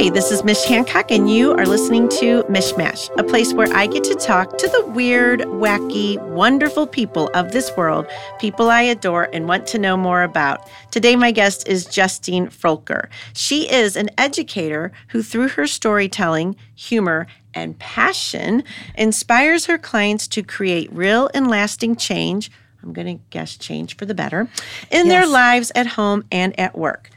Hi, 0.00 0.08
this 0.08 0.32
is 0.32 0.42
Mich 0.44 0.64
Hancock, 0.64 1.10
and 1.10 1.30
you 1.30 1.52
are 1.52 1.66
listening 1.66 2.08
to 2.08 2.42
MichMash, 2.44 3.14
a 3.18 3.22
place 3.22 3.52
where 3.52 3.70
I 3.76 3.86
get 3.86 4.02
to 4.04 4.14
talk 4.14 4.56
to 4.56 4.66
the 4.66 4.86
weird, 4.86 5.40
wacky, 5.40 6.18
wonderful 6.30 6.86
people 6.86 7.28
of 7.34 7.52
this 7.52 7.70
world, 7.76 8.06
people 8.38 8.70
I 8.70 8.80
adore 8.80 9.28
and 9.34 9.46
want 9.46 9.66
to 9.66 9.78
know 9.78 9.98
more 9.98 10.22
about. 10.22 10.66
Today, 10.90 11.16
my 11.16 11.32
guest 11.32 11.68
is 11.68 11.84
Justine 11.84 12.46
Froelker. 12.46 13.10
She 13.34 13.70
is 13.70 13.94
an 13.94 14.08
educator 14.16 14.90
who, 15.08 15.22
through 15.22 15.48
her 15.48 15.66
storytelling, 15.66 16.56
humor, 16.74 17.26
and 17.52 17.78
passion, 17.78 18.64
inspires 18.94 19.66
her 19.66 19.76
clients 19.76 20.26
to 20.28 20.42
create 20.42 20.90
real 20.94 21.28
and 21.34 21.50
lasting 21.50 21.96
change. 21.96 22.50
I'm 22.82 22.94
going 22.94 23.18
to 23.18 23.22
guess 23.28 23.54
change 23.54 23.98
for 23.98 24.06
the 24.06 24.14
better 24.14 24.48
in 24.90 25.08
their 25.08 25.26
lives 25.26 25.70
at 25.74 25.88
home 25.88 26.24
and 26.32 26.58
at 26.58 26.78
work. 26.78 27.10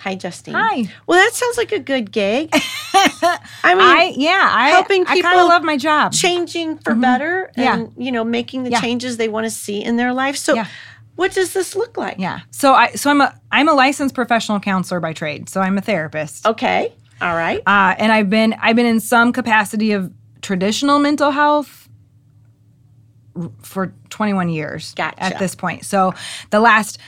Yeah. 0.00 0.10
Hi, 0.10 0.14
Justine. 0.16 0.54
Hi. 0.54 0.84
Well, 1.06 1.18
that 1.22 1.34
sounds 1.34 1.56
like 1.56 1.72
a 1.72 1.78
good 1.78 2.10
gig. 2.12 2.50
I 2.54 3.74
mean, 3.74 3.80
I 3.80 4.14
yeah, 4.16 4.48
I 4.52 4.70
helping 4.70 5.02
I 5.02 5.06
kind 5.06 5.22
people 5.22 5.38
of 5.40 5.48
love 5.48 5.62
my 5.62 5.76
job. 5.76 6.12
changing 6.12 6.78
for 6.78 6.94
better 6.94 7.50
Yeah. 7.56 7.74
and 7.74 7.92
you 7.96 8.12
know 8.12 8.24
making 8.24 8.64
the 8.64 8.70
Yeah. 8.70 8.80
changes 8.80 9.16
they 9.16 9.28
want 9.28 9.44
to 9.46 9.50
see 9.50 9.82
in 9.82 9.96
their 9.96 10.12
life. 10.12 10.36
So, 10.36 10.54
Yeah. 10.54 10.66
what 11.16 11.32
does 11.32 11.52
this 11.52 11.76
look 11.76 11.96
like? 11.96 12.16
yeah. 12.18 12.40
So 12.50 12.74
I 12.74 12.92
so 12.92 13.10
I'm 13.10 13.20
a 13.20 13.34
I'm 13.52 13.68
a 13.68 13.72
licensed 13.74 14.14
professional 14.14 14.60
counselor 14.60 15.00
by 15.00 15.12
trade. 15.12 15.48
So 15.48 15.60
I'm 15.60 15.76
a 15.78 15.80
therapist. 15.82 16.46
Okay. 16.46 16.92
All 17.20 17.34
right. 17.34 17.60
Uh, 17.66 17.94
and 17.98 18.10
I've 18.12 18.30
been 18.30 18.54
I've 18.60 18.76
been 18.76 18.86
in 18.86 19.00
some 19.00 19.32
capacity 19.32 19.92
of 19.92 20.10
traditional 20.40 20.98
mental 20.98 21.30
health 21.30 21.88
for 23.62 23.92
21 24.10 24.48
years 24.48 24.92
Gotcha. 24.94 25.22
at 25.22 25.38
this 25.38 25.54
point. 25.54 25.84
So 25.84 26.14
the 26.50 26.60
last 26.60 26.98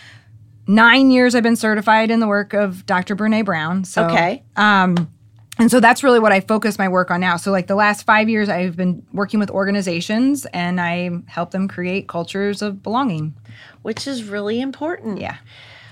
nine 0.67 1.11
years 1.11 1.35
I've 1.35 1.43
been 1.43 1.57
certified 1.57 2.11
in 2.11 2.21
the 2.21 2.29
work 2.29 2.53
of 2.53 2.87
Dr. 2.87 3.17
Brene 3.17 3.45
Brown. 3.45 3.85
So 3.85 4.05
Okay. 4.07 4.43
Um, 4.57 5.13
and 5.59 5.71
so 5.71 5.81
that's 5.81 6.03
really 6.03 6.19
what 6.19 6.33
I 6.33 6.41
focus 6.41 6.79
my 6.79 6.89
work 6.89 7.11
on 7.11 7.21
now. 7.21 7.37
So, 7.37 7.53
like 7.53 7.67
the 7.67 7.75
last 7.75 8.05
five 8.05 8.29
years, 8.29 8.49
I've 8.49 8.75
been 8.75 9.07
working 9.13 9.39
with 9.39 9.51
organizations 9.51 10.47
and 10.47 10.81
I 10.81 11.11
help 11.27 11.51
them 11.51 11.69
create 11.69 12.09
cultures 12.09 12.63
of 12.63 12.83
belonging. 12.83 13.35
Which 13.83 14.07
is 14.07 14.25
really 14.25 14.61
important. 14.61 15.21
Yeah. 15.21 15.37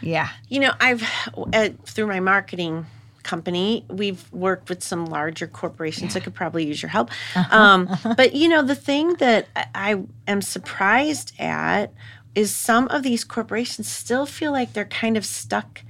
Yeah. 0.00 0.30
You 0.48 0.60
know, 0.60 0.72
I've 0.80 1.04
uh, 1.52 1.68
through 1.84 2.06
my 2.06 2.20
marketing 2.20 2.86
company, 3.22 3.84
we've 3.88 4.32
worked 4.32 4.70
with 4.70 4.82
some 4.82 5.04
larger 5.04 5.46
corporations 5.46 6.14
that 6.14 6.24
could 6.24 6.34
probably 6.34 6.66
use 6.66 6.80
your 6.82 6.88
help. 6.88 7.10
Uh-huh. 7.34 7.56
Um, 7.56 7.88
but 8.16 8.34
you 8.34 8.48
know, 8.48 8.62
the 8.62 8.74
thing 8.74 9.14
that 9.14 9.46
I 9.54 9.66
I 9.74 10.02
am 10.26 10.40
surprised 10.40 11.32
at 11.38 11.92
is 12.40 12.54
some 12.54 12.88
of 12.88 13.02
these 13.02 13.22
corporations 13.24 13.86
still 13.88 14.26
feel 14.26 14.52
like 14.52 14.72
they're 14.72 14.84
kind 14.86 15.16
of 15.16 15.24
stuck 15.24 15.82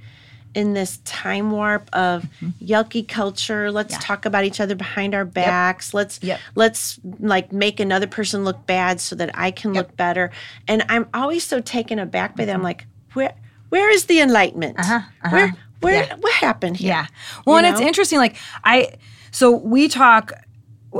in 0.53 0.73
this 0.73 0.97
time 1.05 1.49
warp 1.51 1.89
of 1.93 2.23
mm-hmm. 2.23 2.49
yucky 2.63 3.07
culture. 3.07 3.71
Let's 3.71 3.97
talk 3.99 4.25
about 4.25 4.43
each 4.43 4.59
other 4.59 4.75
behind 4.75 5.15
our 5.15 5.23
backs. 5.23 5.93
Let's 5.93 6.19
Yep. 6.21 6.39
let's 6.55 6.99
like 7.19 7.53
make 7.53 7.79
another 7.79 8.07
person 8.07 8.43
look 8.43 8.65
bad 8.65 8.99
so 8.99 9.15
that 9.15 9.29
I 9.33 9.51
can 9.51 9.73
look 9.73 9.95
better. 9.95 10.29
And 10.67 10.83
I'm 10.89 11.07
always 11.13 11.45
so 11.45 11.61
taken 11.61 11.99
aback 11.99 12.35
by 12.35 12.45
that. 12.45 12.51
I'm 12.51 12.57
mm-hmm. 12.57 12.65
like, 12.65 12.85
where 13.13 13.33
where 13.69 13.89
is 13.89 14.05
the 14.05 14.19
enlightenment? 14.19 14.77
Uh-huh, 14.77 14.99
uh-huh. 15.23 15.35
Where 15.35 15.55
where 15.79 16.03
Yeah. 16.03 16.15
what 16.19 16.33
happened 16.33 16.77
here? 16.77 16.89
Yeah. 16.89 17.07
Well, 17.45 17.59
You 17.59 17.65
and 17.65 17.73
it's 17.73 17.81
interesting. 17.81 18.19
Like, 18.19 18.35
I, 18.63 18.93
so 19.31 19.51
we 19.51 19.87
talk 19.87 20.33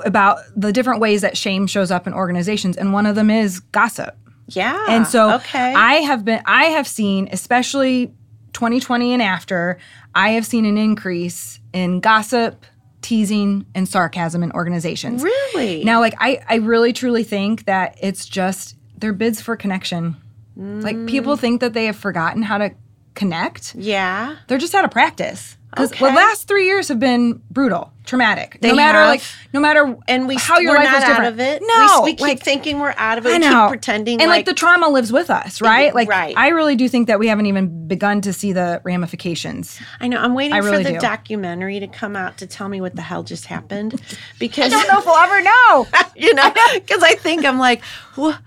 about 0.06 0.40
the 0.56 0.72
different 0.72 1.02
ways 1.02 1.22
that 1.22 1.38
shame 1.38 1.68
shows 1.68 1.92
up 1.92 2.08
in 2.08 2.14
organizations, 2.14 2.78
and 2.78 2.94
one 2.94 3.06
of 3.06 3.16
them 3.16 3.30
is 3.30 3.60
gossip. 3.60 4.16
Yeah. 4.56 4.86
And 4.90 5.08
so 5.08 5.36
okay. 5.36 5.74
I 5.74 5.96
have 5.96 6.24
been 6.26 6.42
I 6.46 6.66
have 6.66 6.88
seen 6.88 7.30
especially 7.32 8.08
2020 8.54 9.14
and 9.14 9.22
after 9.22 9.78
I 10.14 10.32
have 10.32 10.46
seen 10.46 10.66
an 10.66 10.78
increase 10.78 11.60
in 11.74 12.00
gossip, 12.02 12.66
teasing 13.02 13.66
and 13.74 13.88
sarcasm 13.88 14.44
in 14.44 14.52
organizations. 14.52 15.24
really 15.24 15.84
Now 15.84 16.00
like 16.00 16.16
I 16.20 16.42
I 16.48 16.56
really 16.56 16.94
truly 16.94 17.24
think 17.24 17.66
that 17.66 17.98
it's 18.02 18.26
just 18.26 18.76
they're 18.98 19.14
bids 19.14 19.42
for 19.42 19.56
connection. 19.56 20.16
Like 20.56 20.96
Mm. 20.96 21.08
people 21.10 21.38
think 21.38 21.62
that 21.62 21.74
they 21.74 21.86
have 21.86 21.96
forgotten 21.96 22.44
how 22.44 22.58
to 22.60 22.72
connect. 23.16 23.76
yeah. 23.76 24.38
They're 24.48 24.58
just 24.58 24.76
out 24.76 24.86
of 24.86 24.92
practice. 24.92 25.58
Because 25.70 25.94
Okay. 25.94 26.06
the 26.06 26.12
last 26.12 26.50
three 26.50 26.66
years 26.66 26.90
have 26.90 27.00
been 27.00 27.42
brutal, 27.50 27.94
traumatic. 28.04 28.58
They 28.60 28.72
no 28.72 28.76
matter 28.76 28.98
have. 29.00 29.08
like, 29.08 29.22
no 29.54 29.62
matter 29.62 29.96
And 30.06 30.28
we 30.28 30.36
how 30.36 30.60
your 30.60 30.74
we're 30.74 30.80
life 30.80 30.88
not 30.88 30.96
was 30.96 31.04
different. 31.06 31.26
out 31.28 31.32
of 31.32 31.40
it. 31.40 31.62
No, 31.66 32.02
we, 32.04 32.10
we 32.10 32.12
keep 32.12 32.20
like, 32.20 32.44
thinking 32.44 32.80
we're 32.80 32.94
out 32.98 33.18
of 33.18 33.26
it. 33.26 33.36
I 33.36 33.38
know. 33.38 33.68
keep 33.68 33.70
pretending 33.70 34.20
and 34.20 34.28
like, 34.28 34.40
like, 34.40 34.46
the 34.48 34.54
trauma 34.54 34.90
lives 34.90 35.14
with 35.14 35.30
us, 35.30 35.62
right? 35.62 35.96
Like 35.96 36.10
right. 36.10 36.34
I 36.36 36.50
really 36.50 36.76
do 36.76 36.90
think 36.90 37.08
that 37.08 37.20
we 37.20 37.30
haven't 37.30 37.46
even 37.46 37.88
begun 37.88 38.20
to 38.20 38.34
see 38.34 38.52
the 38.52 38.82
ramifications. 38.84 39.80
I 40.02 40.10
know. 40.10 40.18
I'm 40.18 40.34
waiting 40.34 40.52
I 40.54 40.58
really 40.58 40.84
for 40.84 40.90
the 40.90 40.96
do. 40.96 41.00
documentary 41.00 41.80
to 41.80 41.88
come 41.88 42.18
out 42.18 42.38
to 42.40 42.48
tell 42.48 42.68
me 42.68 42.82
what 42.82 42.98
the 42.98 43.02
hell 43.02 43.24
just 43.24 43.46
happened, 43.46 44.02
because 44.40 44.66
I 44.66 44.70
don't 44.76 44.88
know 44.90 45.00
if 45.00 45.06
we'll 45.06 45.16
ever 45.16 45.42
know. 45.42 45.88
you 46.18 46.34
know, 46.34 46.52
because 46.74 47.02
I 47.02 47.16
think 47.16 47.46
I'm 47.46 47.60
like, 47.60 47.82
what, 48.16 48.38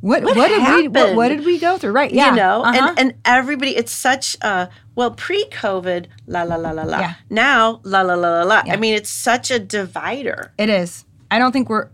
what, 0.00 0.22
What 0.22 0.36
What 0.36 0.48
did 0.48 0.62
we 0.82 0.88
what, 0.88 1.14
what 1.14 1.28
did 1.28 1.44
we 1.44 1.58
go 1.58 1.76
through? 1.78 1.92
Right. 1.92 2.10
Yeah. 2.12 2.30
you 2.30 2.36
know, 2.36 2.62
Uh-huh. 2.62 2.88
and 2.88 2.98
and 2.98 3.14
everybody, 3.24 3.76
it's 3.76 3.92
such 3.92 4.36
a 4.42 4.68
well 4.94 5.10
pre-COVID, 5.12 6.06
la 6.26 6.42
la 6.42 6.56
la 6.56 6.70
la 6.70 6.82
la. 6.82 6.98
Yeah. 6.98 7.14
Now, 7.28 7.80
la 7.84 8.02
la 8.02 8.14
la 8.14 8.28
la 8.40 8.42
la. 8.44 8.62
I 8.66 8.76
mean, 8.76 8.94
it's 8.94 9.10
such 9.10 9.50
a 9.50 9.58
divider. 9.58 10.52
It 10.58 10.68
is. 10.68 11.04
I 11.30 11.38
don't 11.38 11.52
think 11.52 11.68
we're 11.68 11.88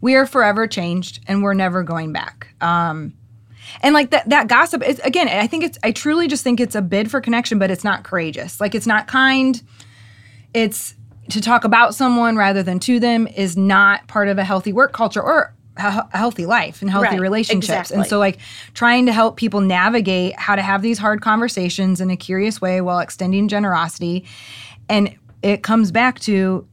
we 0.00 0.14
are 0.14 0.26
forever 0.26 0.66
changed 0.66 1.24
and 1.26 1.42
we're 1.42 1.54
never 1.54 1.82
going 1.82 2.12
back. 2.12 2.48
Um 2.60 3.14
and 3.82 3.92
like 3.94 4.10
that 4.10 4.28
that 4.28 4.46
gossip 4.46 4.82
is 4.86 5.00
again, 5.00 5.28
I 5.28 5.46
think 5.48 5.64
it's 5.64 5.78
I 5.82 5.90
truly 5.90 6.28
just 6.28 6.44
think 6.44 6.60
it's 6.60 6.74
a 6.76 6.82
bid 6.82 7.10
for 7.10 7.20
connection, 7.20 7.58
but 7.58 7.70
it's 7.70 7.82
not 7.84 8.04
courageous. 8.04 8.60
Like 8.60 8.74
it's 8.74 8.86
not 8.86 9.08
kind. 9.08 9.60
It's 10.54 10.94
to 11.30 11.40
talk 11.40 11.64
about 11.64 11.94
someone 11.94 12.36
rather 12.36 12.62
than 12.62 12.78
to 12.80 13.00
them 13.00 13.26
is 13.26 13.56
not 13.56 14.06
part 14.06 14.28
of 14.28 14.38
a 14.38 14.44
healthy 14.44 14.72
work 14.72 14.92
culture 14.92 15.20
or 15.20 15.52
a 15.76 16.16
healthy 16.16 16.46
life 16.46 16.80
and 16.82 16.90
healthy 16.90 17.10
Right, 17.10 17.20
relationships. 17.20 17.90
And 17.90 18.06
so 18.06 18.18
like 18.18 18.38
trying 18.74 19.06
to 19.06 19.12
help 19.12 19.36
people 19.36 19.60
navigate 19.60 20.38
how 20.38 20.56
to 20.56 20.62
have 20.62 20.82
these 20.82 20.98
hard 20.98 21.20
conversations 21.20 22.00
in 22.00 22.10
a 22.10 22.16
curious 22.16 22.60
way 22.60 22.80
while 22.80 22.98
extending 23.00 23.48
generosity. 23.48 24.24
And 24.88 25.14
it 25.42 25.62
comes 25.62 25.90
back 25.92 26.18
to 26.20 26.66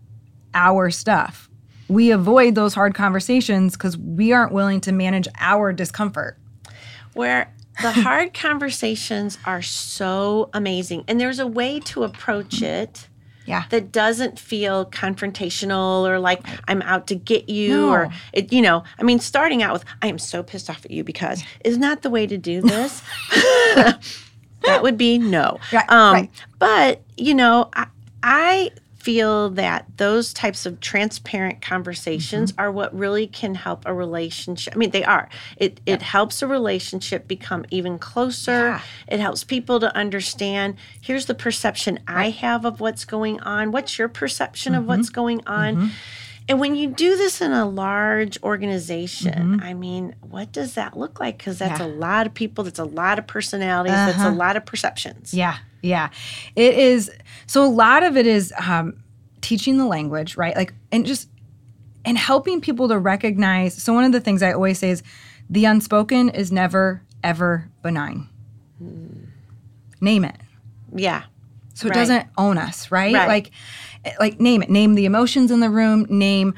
our 0.53 0.89
stuff. 0.91 1.49
We 1.89 2.11
avoid 2.11 2.55
those 2.55 2.73
hard 2.73 2.95
conversations 2.95 3.73
because 3.73 3.97
we 3.97 4.31
aren't 4.31 4.51
willing 4.53 4.81
to 4.81 4.91
manage 4.91 5.27
our 5.39 5.73
discomfort. 5.73 6.37
where 7.13 7.53
the 7.81 7.91
hard 7.91 8.33
conversations 8.33 9.37
are 9.45 9.61
so 9.61 10.49
amazing 10.53 11.03
and 11.07 11.19
there's 11.19 11.39
a 11.39 11.47
way 11.47 11.79
to 11.79 12.03
approach 12.03 12.61
it 12.61 13.07
Yeah. 13.45 13.63
that 13.71 13.91
doesn't 13.91 14.39
feel 14.39 14.85
confrontational 14.85 16.07
or 16.07 16.17
like 16.19 16.41
I'm 16.67 16.81
out 16.83 17.07
to 17.07 17.15
get 17.15 17.49
you 17.49 17.69
No. 17.69 17.89
or 17.89 18.09
it 18.31 18.53
you 18.53 18.61
know 18.61 18.83
I 18.99 19.03
mean 19.03 19.19
starting 19.19 19.61
out 19.63 19.73
with 19.73 19.85
I 20.01 20.07
am 20.07 20.17
so 20.17 20.43
pissed 20.43 20.69
off 20.69 20.85
at 20.85 20.91
you 20.91 21.03
because 21.03 21.43
is 21.65 21.77
not 21.77 22.01
the 22.03 22.09
way 22.09 22.25
to 22.27 22.37
do 22.37 22.61
this 22.61 23.01
that 23.75 24.79
would 24.81 24.97
be 24.97 25.17
no 25.17 25.59
Right, 25.71 25.89
um 25.89 26.13
right. 26.13 26.31
but 26.59 27.01
you 27.17 27.33
know 27.33 27.69
I, 27.73 27.87
I 28.23 28.71
feel 29.03 29.49
that 29.49 29.85
those 29.97 30.33
types 30.33 30.65
of 30.65 30.79
transparent 30.79 31.61
conversations 31.61 32.51
Mm-hmm. 32.53 32.61
are 32.61 32.71
what 32.71 32.97
really 32.97 33.27
can 33.27 33.53
help 33.55 33.83
a 33.85 33.93
relationship. 33.93 34.73
I 34.73 34.77
mean, 34.77 34.91
they 34.91 35.03
are. 35.03 35.27
It 35.57 35.81
it 35.85 36.01
helps 36.01 36.41
a 36.41 36.47
relationship 36.47 37.27
become 37.27 37.65
even 37.69 37.99
closer. 37.99 38.51
Yeah. 38.51 38.81
It 39.09 39.19
helps 39.19 39.43
people 39.43 39.79
to 39.81 39.93
understand. 39.95 40.75
Here's 41.01 41.25
the 41.25 41.35
perception 41.35 41.99
I 42.07 42.29
have 42.29 42.63
of 42.65 42.79
what's 42.79 43.03
going 43.05 43.39
on. 43.41 43.71
What's 43.71 43.99
your 43.99 44.07
perception 44.07 44.73
of 44.73 44.83
Mm-hmm. 44.83 44.87
what's 44.89 45.09
going 45.09 45.45
on? 45.47 45.91
And 46.49 46.59
when 46.59 46.75
you 46.75 46.89
do 46.89 47.15
this 47.15 47.41
in 47.41 47.51
a 47.53 47.65
large 47.65 48.41
organization, 48.43 49.61
I 49.63 49.73
mean, 49.73 50.15
what 50.21 50.51
does 50.51 50.73
that 50.75 50.97
look 50.97 51.19
like? 51.19 51.37
Because 51.37 51.59
that's 51.59 51.79
Mm-hmm. 51.79 51.89
Yeah. 51.91 51.97
a 51.97 51.99
lot 51.99 52.27
of 52.27 52.33
people. 52.33 52.63
That's 52.65 52.79
a 52.79 52.83
lot 52.85 53.17
of 53.19 53.27
personalities. 53.27 53.93
That's 53.93 54.17
a 54.17 54.27
Uh-huh. 54.27 54.35
lot 54.35 54.57
of 54.57 54.65
perceptions. 54.65 55.33
Yeah, 55.33 55.57
yeah. 55.81 56.09
It 56.55 56.75
is. 56.77 57.09
So 57.47 57.63
a 57.63 57.67
lot 57.71 58.03
of 58.03 58.17
it 58.17 58.27
is 58.27 58.53
um, 58.67 58.95
teaching 59.41 59.77
the 59.77 59.85
language, 59.85 60.35
right? 60.37 60.55
Like, 60.55 60.73
and 60.91 61.05
just 61.05 61.29
and 62.05 62.17
helping 62.17 62.59
people 62.59 62.89
to 62.89 62.97
recognize. 62.99 63.81
So 63.81 63.93
one 63.93 64.03
of 64.03 64.11
the 64.11 64.19
things 64.19 64.43
I 64.43 64.51
always 64.51 64.79
say 64.79 64.89
is, 64.89 65.01
the 65.49 65.63
unspoken 65.65 66.27
is 66.29 66.51
never 66.51 67.01
ever 67.23 67.69
benign. 67.81 68.27
Name 70.01 70.25
it. 70.25 70.35
Yeah. 70.93 71.23
So 71.73 71.87
it 71.87 71.91
Right. 71.91 71.95
doesn't 71.95 72.27
own 72.37 72.57
us, 72.57 72.91
right? 72.91 73.13
Right. 73.13 73.27
Like, 73.27 73.51
like 74.19 74.39
name 74.39 74.61
it. 74.61 74.69
Name 74.69 74.95
the 74.95 75.05
emotions 75.05 75.51
in 75.51 75.59
the 75.59 75.69
room. 75.69 76.05
Name 76.09 76.53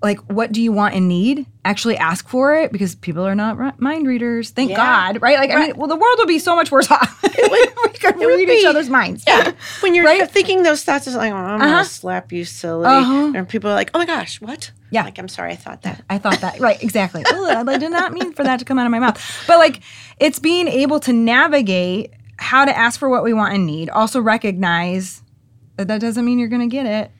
like 0.00 0.20
what 0.32 0.52
do 0.52 0.62
you 0.62 0.70
want 0.70 0.94
and 0.94 1.08
need 1.08 1.44
actually 1.64 1.96
ask 1.96 2.28
for 2.28 2.54
it 2.54 2.70
because 2.70 2.94
people 2.94 3.26
are 3.26 3.34
not 3.34 3.80
mind 3.80 4.06
readers 4.06 4.50
thank 4.50 4.70
Yeah. 4.70 4.76
god 4.76 5.20
right 5.20 5.36
like 5.40 5.50
i 5.50 5.56
mean 5.56 5.76
well 5.76 5.88
the 5.88 5.96
world 5.96 6.14
would 6.18 6.28
be 6.28 6.38
so 6.38 6.54
much 6.54 6.70
worse 6.70 6.88
off 6.92 7.18
if 7.24 7.74
we 7.84 7.98
could 7.98 8.14
read 8.16 8.48
each 8.48 8.64
other's 8.64 8.88
minds 8.88 9.24
Yeah. 9.26 9.50
When 9.80 9.96
you're 9.96 10.04
Right? 10.04 10.30
thinking 10.30 10.62
those 10.62 10.84
thoughts, 10.84 11.08
it's 11.08 11.16
like, 11.16 11.32
oh, 11.32 11.36
I'm 11.36 11.60
Uh-huh. 11.60 11.82
to 11.82 11.88
slap 11.88 12.30
you 12.32 12.44
silly. 12.44 12.86
Uh-huh. 12.86 13.32
And 13.34 13.48
people 13.48 13.70
are 13.70 13.74
like, 13.74 13.90
oh 13.92 13.98
my 13.98 14.06
gosh, 14.06 14.40
what? 14.40 14.70
Yeah. 14.92 15.02
Like, 15.02 15.18
I'm 15.18 15.26
sorry, 15.28 15.50
I 15.52 15.56
thought 15.56 15.82
that. 15.82 16.02
I 16.08 16.18
thought 16.18 16.40
that 16.42 16.60
right, 16.60 16.80
exactly. 16.82 17.24
Ugh, 17.28 17.68
I 17.68 17.76
did 17.78 17.90
not 17.90 18.12
mean 18.12 18.32
for 18.34 18.44
that 18.44 18.60
to 18.60 18.64
come 18.64 18.78
out 18.78 18.86
of 18.86 18.92
my 18.92 19.00
mouth. 19.00 19.20
But 19.48 19.58
like, 19.58 19.80
it's 20.20 20.38
being 20.38 20.68
able 20.68 21.00
to 21.00 21.12
navigate 21.12 22.12
how 22.36 22.64
to 22.64 22.76
ask 22.76 23.00
for 23.00 23.08
what 23.08 23.24
we 23.24 23.32
want 23.32 23.52
and 23.54 23.66
need. 23.66 23.90
Also 23.90 24.20
recognize 24.20 25.22
But 25.78 25.86
that 25.86 26.00
doesn't 26.00 26.24
mean 26.24 26.40
you're 26.40 26.48
going 26.48 26.68
to 26.68 26.76
get 26.76 26.86
it. 26.86 27.12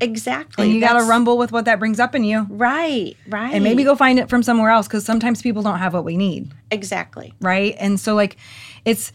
Exactly. 0.00 0.64
And 0.64 0.74
you 0.74 0.80
got 0.80 0.98
to 0.98 1.04
rumble 1.04 1.38
with 1.38 1.52
what 1.52 1.64
that 1.66 1.78
brings 1.78 2.00
up 2.00 2.16
in 2.16 2.24
you. 2.24 2.44
Right, 2.50 3.16
right. 3.28 3.54
And 3.54 3.62
maybe 3.62 3.84
go 3.84 3.94
find 3.94 4.18
it 4.18 4.28
from 4.28 4.42
somewhere 4.42 4.70
else 4.70 4.88
because 4.88 5.04
sometimes 5.04 5.40
people 5.42 5.62
don't 5.62 5.78
have 5.78 5.94
what 5.94 6.04
we 6.04 6.16
need. 6.16 6.52
Exactly. 6.72 7.32
right 7.40 7.76
and 7.78 8.00
so 8.00 8.14
like 8.14 8.36
it's 8.84 9.12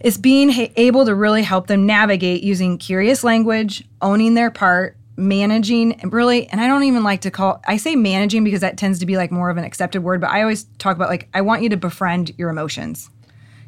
it's 0.00 0.16
being 0.16 0.48
ha- 0.50 0.72
able 0.76 1.04
to 1.04 1.14
really 1.14 1.42
help 1.42 1.68
them 1.68 1.86
navigate 1.86 2.42
using 2.42 2.78
curious 2.78 3.22
language 3.22 3.84
owning 4.00 4.34
their 4.34 4.50
part 4.50 4.96
managing 5.16 5.92
and 6.00 6.12
really 6.14 6.48
and 6.48 6.62
i 6.62 6.66
don't 6.66 6.84
even 6.84 7.04
like 7.04 7.20
to 7.20 7.30
call 7.30 7.60
i 7.68 7.76
say 7.76 7.94
managing 7.94 8.42
because 8.42 8.62
that 8.62 8.78
tends 8.78 8.98
to 8.98 9.04
be 9.06 9.18
like 9.18 9.30
more 9.30 9.50
of 9.50 9.58
an 9.58 9.64
accepted 9.64 10.02
word 10.02 10.18
but 10.22 10.30
i 10.30 10.40
always 10.40 10.64
talk 10.78 10.96
about 10.96 11.10
like 11.10 11.28
i 11.34 11.42
want 11.42 11.62
you 11.62 11.68
to 11.68 11.76
befriend 11.76 12.32
your 12.38 12.48
emotions 12.48 13.10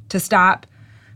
to 0.08 0.18
stop 0.18 0.66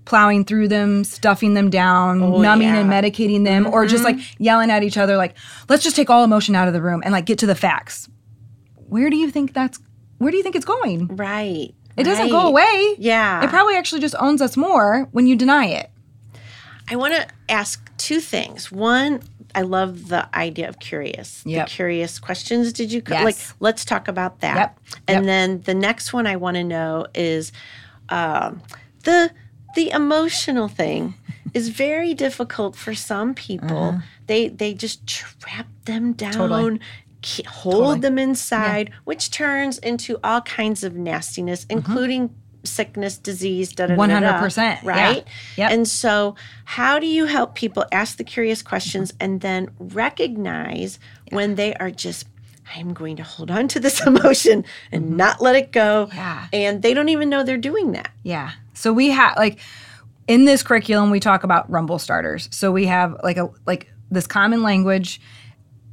plowing 0.09 0.43
through 0.45 0.67
them 0.67 1.05
stuffing 1.05 1.53
them 1.53 1.69
down 1.69 2.19
numbing 2.41 2.67
yeah. 2.69 2.79
and 2.81 2.91
medicating 2.91 3.45
them 3.45 3.67
or 3.67 3.85
just 3.87 4.03
like 4.05 4.17
yelling 4.41 4.71
at 4.71 4.83
each 4.83 4.97
other 4.97 5.19
like 5.19 5.37
let's 5.69 5.83
just 5.85 5.95
take 5.95 6.09
all 6.09 6.25
emotion 6.25 6.55
out 6.57 6.67
of 6.67 6.73
the 6.73 6.81
room 6.81 7.03
and 7.05 7.13
like 7.13 7.27
get 7.27 7.39
to 7.39 7.47
the 7.47 7.55
facts 7.55 8.09
where 8.89 9.11
do 9.11 9.17
you 9.17 9.31
think 9.31 9.53
that's 9.53 9.79
where 10.17 10.31
do 10.31 10.39
you 10.39 10.43
think 10.43 10.57
it's 10.57 10.65
going 10.65 11.07
Right. 11.09 11.75
it 11.97 12.05
doesn't 12.05 12.25
right. 12.25 12.31
go 12.31 12.47
away. 12.49 12.95
Yeah. 12.99 13.45
It 13.45 13.51
probably 13.51 13.77
actually 13.77 14.01
just 14.01 14.15
owns 14.19 14.41
us 14.41 14.57
more 14.57 15.09
when 15.13 15.27
you 15.27 15.37
deny 15.37 15.67
it. 15.67 15.91
I 16.91 16.97
want 16.97 17.13
to 17.15 17.27
ask 17.51 17.91
two 17.99 18.21
things. 18.21 18.73
One, 18.73 19.21
I 19.55 19.61
love 19.63 20.09
the 20.09 20.27
idea 20.35 20.69
of 20.71 20.79
curious. 20.79 21.43
Yep. 21.45 21.67
The 21.67 21.71
curious 21.71 22.19
questions. 22.19 22.73
Did 22.73 22.91
you 22.93 23.03
Yes. 23.09 23.25
like? 23.25 23.37
Let's 23.61 23.85
talk 23.85 24.09
about 24.09 24.41
that. 24.41 24.57
Yep. 24.57 24.79
And 25.07 25.17
Yep. 25.17 25.25
then 25.25 25.61
the 25.67 25.75
next 25.75 26.13
one 26.15 26.27
I 26.27 26.37
want 26.37 26.55
to 26.57 26.65
know 26.65 27.07
is 27.15 27.53
um, 28.09 28.63
the 29.05 29.31
the 29.79 29.91
emotional 29.91 30.69
thing 30.69 31.15
is 31.55 31.69
very 31.69 32.13
difficult 32.13 32.75
for 32.77 32.95
some 32.95 33.33
people. 33.35 34.01
They 34.27 34.49
they 34.49 34.75
just 34.75 35.07
trap 35.07 35.69
them 35.85 36.05
down. 36.15 36.35
Uh-huh. 36.35 36.49
Totally. 36.49 36.81
Hold 37.47 37.75
Totally. 37.75 38.01
them 38.01 38.19
inside, 38.19 38.91
which 39.05 39.31
turns 39.31 39.79
into 39.91 40.19
all 40.23 40.41
kinds 40.43 40.81
of 40.85 40.93
nastiness, 40.95 41.65
Mm-hmm. 41.65 41.77
including 41.79 42.23
sickness, 42.65 43.19
disease, 43.19 43.73
da 43.73 43.87
da 43.87 43.95
da, 43.97 44.07
da, 44.21 44.43
100%, 44.43 44.57
yeah. 44.59 44.81
right? 44.83 45.25
Yep. 45.57 45.71
And 45.73 45.89
so, 45.89 46.35
how 46.65 46.99
do 46.99 47.07
you 47.07 47.25
help 47.27 47.55
people 47.55 47.85
ask 47.93 48.17
the 48.19 48.25
curious 48.25 48.63
questions 48.63 49.13
and 49.21 49.41
then 49.41 49.71
recognize 49.79 50.99
when 51.31 51.55
they 51.55 51.73
are 51.75 51.91
just, 51.91 52.27
I'm 52.75 52.93
going 52.93 53.17
to 53.17 53.23
hold 53.23 53.51
on 53.51 53.69
to 53.69 53.81
this 53.81 54.01
emotion 54.07 54.65
and 54.93 55.17
not 55.17 55.41
let 55.41 55.55
it 55.57 55.73
go. 55.73 56.07
Mm-hmm. 56.11 56.17
Yeah. 56.17 56.47
And 56.53 56.83
they 56.83 56.95
don't 56.95 57.09
even 57.09 57.29
know 57.29 57.43
they're 57.45 57.57
doing 57.57 57.93
that. 57.93 58.11
Yeah. 58.23 58.53
So 58.75 58.93
we 58.93 59.11
have 59.11 59.37
like 59.37 59.59
in 60.27 60.45
this 60.45 60.63
curriculum 60.63 61.11
we 61.11 61.21
talk 61.21 61.45
about 61.45 61.71
rumble 61.71 61.99
starters. 61.99 62.49
So 62.53 62.71
we 62.73 62.87
have 62.87 63.17
like 63.23 63.37
a 63.37 63.51
like 63.67 63.91
this 64.11 64.27
common 64.27 64.63
language 64.63 65.21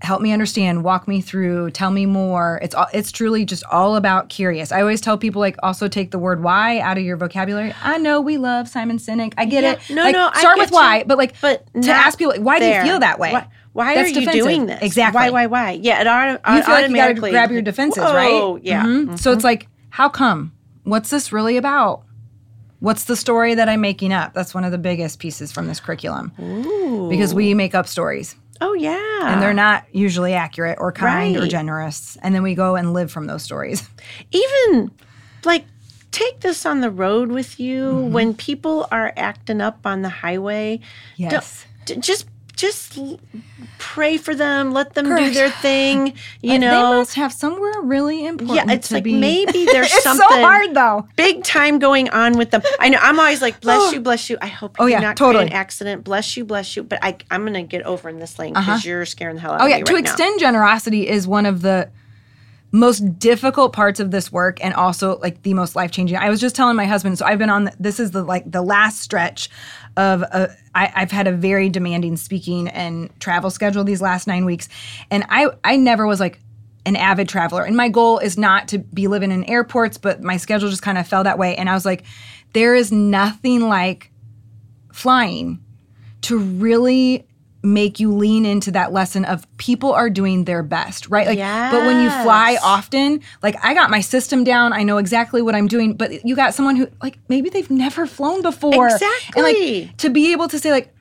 help 0.01 0.21
me 0.21 0.31
understand, 0.31 0.83
walk 0.83 1.07
me 1.07 1.21
through, 1.21 1.71
tell 1.71 1.89
me 1.89 2.05
more. 2.05 2.59
It's 2.61 2.75
all 2.75 2.85
it's 2.93 3.11
truly 3.11 3.45
just 3.45 3.63
all 3.71 3.95
about 3.95 4.29
curious. 4.29 4.71
I 4.71 4.81
always 4.81 5.01
tell 5.01 5.17
people 5.17 5.39
like 5.39 5.55
also 5.63 5.87
take 5.87 6.11
the 6.11 6.19
word 6.19 6.43
why 6.43 6.79
out 6.79 6.97
of 6.97 7.03
your 7.03 7.17
vocabulary. 7.17 7.73
I 7.81 7.97
know 7.97 8.21
we 8.21 8.37
love 8.37 8.67
Simon 8.67 8.97
Sinek. 8.97 9.33
I 9.37 9.45
get 9.45 9.63
Yeah. 9.63 9.71
it. 9.73 9.89
No, 9.89 10.03
Like, 10.03 10.13
no, 10.13 10.29
I 10.31 10.39
start 10.39 10.57
with 10.59 10.71
why, 10.71 11.03
but 11.05 11.17
like 11.17 11.39
But 11.41 11.65
to 11.81 11.91
ask 11.91 12.19
people 12.19 12.33
like, 12.33 12.41
why 12.41 12.59
do 12.59 12.65
you 12.65 12.81
feel 12.83 12.99
that 12.99 13.19
way? 13.19 13.31
Why, 13.31 13.47
why 13.75 13.93
That's 13.95 14.15
are 14.15 14.21
you 14.21 14.31
doing 14.31 14.67
this? 14.67 14.81
Exactly. 14.81 15.19
Why, 15.19 15.29
why, 15.29 15.45
why? 15.47 15.71
Yeah, 15.71 15.99
it 16.01 16.07
auto- 16.07 16.55
you 16.55 16.63
feel 16.63 16.73
like 16.73 16.89
you 16.89 16.95
got 16.95 17.03
to 17.03 17.03
automatically 17.03 17.31
grab 17.31 17.51
your 17.51 17.61
defenses, 17.61 18.01
Whoa, 18.03 18.53
right? 18.53 18.63
Yeah. 18.63 18.85
Mhm. 18.85 19.19
So 19.19 19.33
it's 19.33 19.43
like, 19.43 19.67
how 19.89 20.07
come? 20.07 20.53
What's 20.83 21.09
this 21.09 21.33
really 21.33 21.57
about? 21.57 22.03
What's 22.79 23.03
the 23.03 23.17
story 23.17 23.53
that 23.55 23.67
I'm 23.67 23.81
making 23.81 24.13
up? 24.13 24.33
That's 24.33 24.53
one 24.53 24.63
of 24.63 24.71
the 24.71 24.77
biggest 24.77 25.19
pieces 25.19 25.51
from 25.51 25.67
this 25.67 25.79
curriculum. 25.81 26.31
Ooh. 26.39 27.09
Because 27.09 27.33
we 27.33 27.53
make 27.53 27.75
up 27.75 27.85
stories 27.87 28.35
Oh, 28.61 28.73
yeah. 28.73 29.33
and 29.33 29.41
they're 29.41 29.53
not 29.53 29.83
usually 29.91 30.33
accurate 30.33 30.77
or 30.79 30.93
kind 30.93 31.35
or 31.35 31.45
generous. 31.45 32.17
And 32.23 32.33
then 32.33 32.43
we 32.43 32.55
go 32.55 32.75
and 32.77 32.93
live 32.93 33.11
from 33.11 33.27
those 33.27 33.43
stories. 33.43 33.89
even 34.31 34.89
like 35.43 35.65
take 36.11 36.39
this 36.39 36.65
on 36.65 36.79
the 36.79 36.89
road 36.91 37.29
with 37.29 37.59
you 37.59 37.93
when 38.11 38.33
people 38.33 38.87
are 38.91 39.11
acting 39.17 39.59
up 39.59 39.79
on 39.85 40.01
the 40.01 40.07
highway 40.09 40.79
Yes. 41.17 41.65
d- 41.83 41.97
just 41.97 42.25
just 42.55 42.99
pray 43.77 44.17
for 44.17 44.33
them 44.33 44.71
let 44.71 44.93
them 44.93 45.05
do 45.15 45.29
their 45.31 45.49
thing 45.49 46.13
you 46.41 46.57
know 46.57 46.91
they 46.91 46.97
must 46.97 47.15
have 47.15 47.31
somewhere 47.33 47.81
really 47.81 48.25
important 48.25 48.67
yeah 48.67 48.73
it's 48.73 48.89
to 48.89 48.95
like 48.95 49.03
be. 49.03 49.15
maybe 49.17 49.65
there's 49.71 49.91
it's 49.91 50.03
something 50.03 50.27
so 50.29 50.41
hard 50.41 50.73
though. 50.73 51.07
big 51.15 51.43
time 51.43 51.79
going 51.79 52.09
on 52.09 52.37
with 52.37 52.51
them 52.51 52.61
i 52.79 52.89
know 52.89 52.97
i'm 53.01 53.19
always 53.19 53.41
like 53.41 53.59
bless 53.61 53.93
you 53.93 53.99
bless 53.99 54.29
you 54.29 54.37
i 54.41 54.47
hope 54.47 54.75
oh, 54.79 54.85
you're 54.85 54.91
yeah, 54.91 54.99
not 54.99 55.17
totally. 55.17 55.45
an 55.47 55.53
accident 55.53 56.03
bless 56.03 56.37
you 56.37 56.45
bless 56.45 56.75
you 56.75 56.83
but 56.83 56.99
I, 57.01 57.17
i'm 57.31 57.45
gonna 57.45 57.63
get 57.63 57.83
over 57.83 58.09
in 58.09 58.19
this 58.19 58.39
lane 58.39 58.53
because 58.53 58.67
uh-huh. 58.67 58.79
you're 58.83 59.05
scaring 59.05 59.35
the 59.35 59.41
hell 59.41 59.53
out 59.53 59.61
Oh 59.61 59.65
of 59.65 59.69
yeah, 59.69 59.77
me 59.77 59.83
to 59.83 59.93
right 59.93 60.03
now. 60.03 60.09
extend 60.09 60.39
generosity 60.39 61.07
is 61.07 61.27
one 61.27 61.45
of 61.45 61.61
the 61.61 61.89
most 62.75 63.17
difficult 63.19 63.71
parts 63.71 64.01
of 64.01 64.11
this 64.11 64.33
work 64.33 64.63
and 64.63 64.73
also 64.73 65.17
like 65.19 65.41
the 65.43 65.53
most 65.53 65.77
life-changing. 65.77 66.17
I 66.17 66.29
was 66.29 66.41
just 66.41 66.55
telling 66.55 66.75
my 66.75 66.85
husband 66.85 67.17
so 67.17 67.25
I've 67.25 67.39
been 67.39 67.49
on 67.49 67.71
this 67.79 68.01
is 68.01 68.11
the 68.11 68.21
like 68.21 68.51
the 68.51 68.61
last 68.61 68.99
stretch 68.99 69.49
of 69.95 70.23
a, 70.23 70.53
I, 70.75 70.91
I've 70.93 71.11
had 71.11 71.25
a 71.25 71.31
very 71.31 71.69
demanding 71.69 72.17
speaking 72.17 72.67
and 72.67 73.17
travel 73.21 73.49
schedule 73.49 73.85
these 73.85 74.01
last 74.01 74.27
9 74.27 74.43
weeks 74.43 74.67
and 75.09 75.23
I 75.29 75.49
I 75.63 75.77
never 75.77 76.05
was 76.05 76.19
like 76.19 76.41
an 76.85 76.97
avid 76.97 77.29
traveler 77.29 77.63
and 77.63 77.77
my 77.77 77.87
goal 77.87 78.19
is 78.19 78.37
not 78.37 78.67
to 78.67 78.79
be 78.79 79.07
living 79.07 79.31
in 79.31 79.45
airports 79.45 79.97
but 79.97 80.21
my 80.21 80.35
schedule 80.35 80.69
just 80.69 80.81
kind 80.81 80.97
of 80.97 81.07
fell 81.07 81.23
that 81.23 81.39
way 81.39 81.55
and 81.55 81.69
I 81.69 81.73
was 81.73 81.85
like 81.85 82.03
there 82.51 82.75
is 82.75 82.91
nothing 82.91 83.69
like 83.69 84.11
flying 84.91 85.63
to 86.23 86.37
really 86.37 87.25
make 87.65 87.99
you 87.99 88.13
lean 88.13 88.45
into 88.45 88.71
that 88.71 88.93
lesson 88.93 89.25
of 89.25 89.45
people 89.57 89.91
are 89.91 90.09
doing 90.09 90.45
their 90.45 90.63
best, 90.63 91.09
right? 91.09 91.27
Like 91.27 91.39
but 91.39 91.85
when 91.85 92.01
you 92.01 92.09
fly 92.09 92.57
often, 92.63 93.21
like 93.41 93.55
I 93.63 93.73
got 93.73 93.89
my 93.89 94.01
system 94.01 94.43
down, 94.43 94.73
I 94.73 94.83
know 94.83 94.97
exactly 94.97 95.41
what 95.41 95.55
I'm 95.55 95.67
doing, 95.67 95.95
but 95.95 96.25
you 96.25 96.35
got 96.35 96.53
someone 96.53 96.75
who 96.75 96.87
like 97.01 97.17
maybe 97.27 97.49
they've 97.49 97.69
never 97.69 98.05
flown 98.05 98.41
before. 98.41 98.87
Exactly. 98.87 99.35
And 99.35 99.87
like 99.87 99.97
to 99.97 100.09
be 100.09 100.31
able 100.31 100.47
to 100.49 100.59
say 100.59 100.71
like 100.71 100.93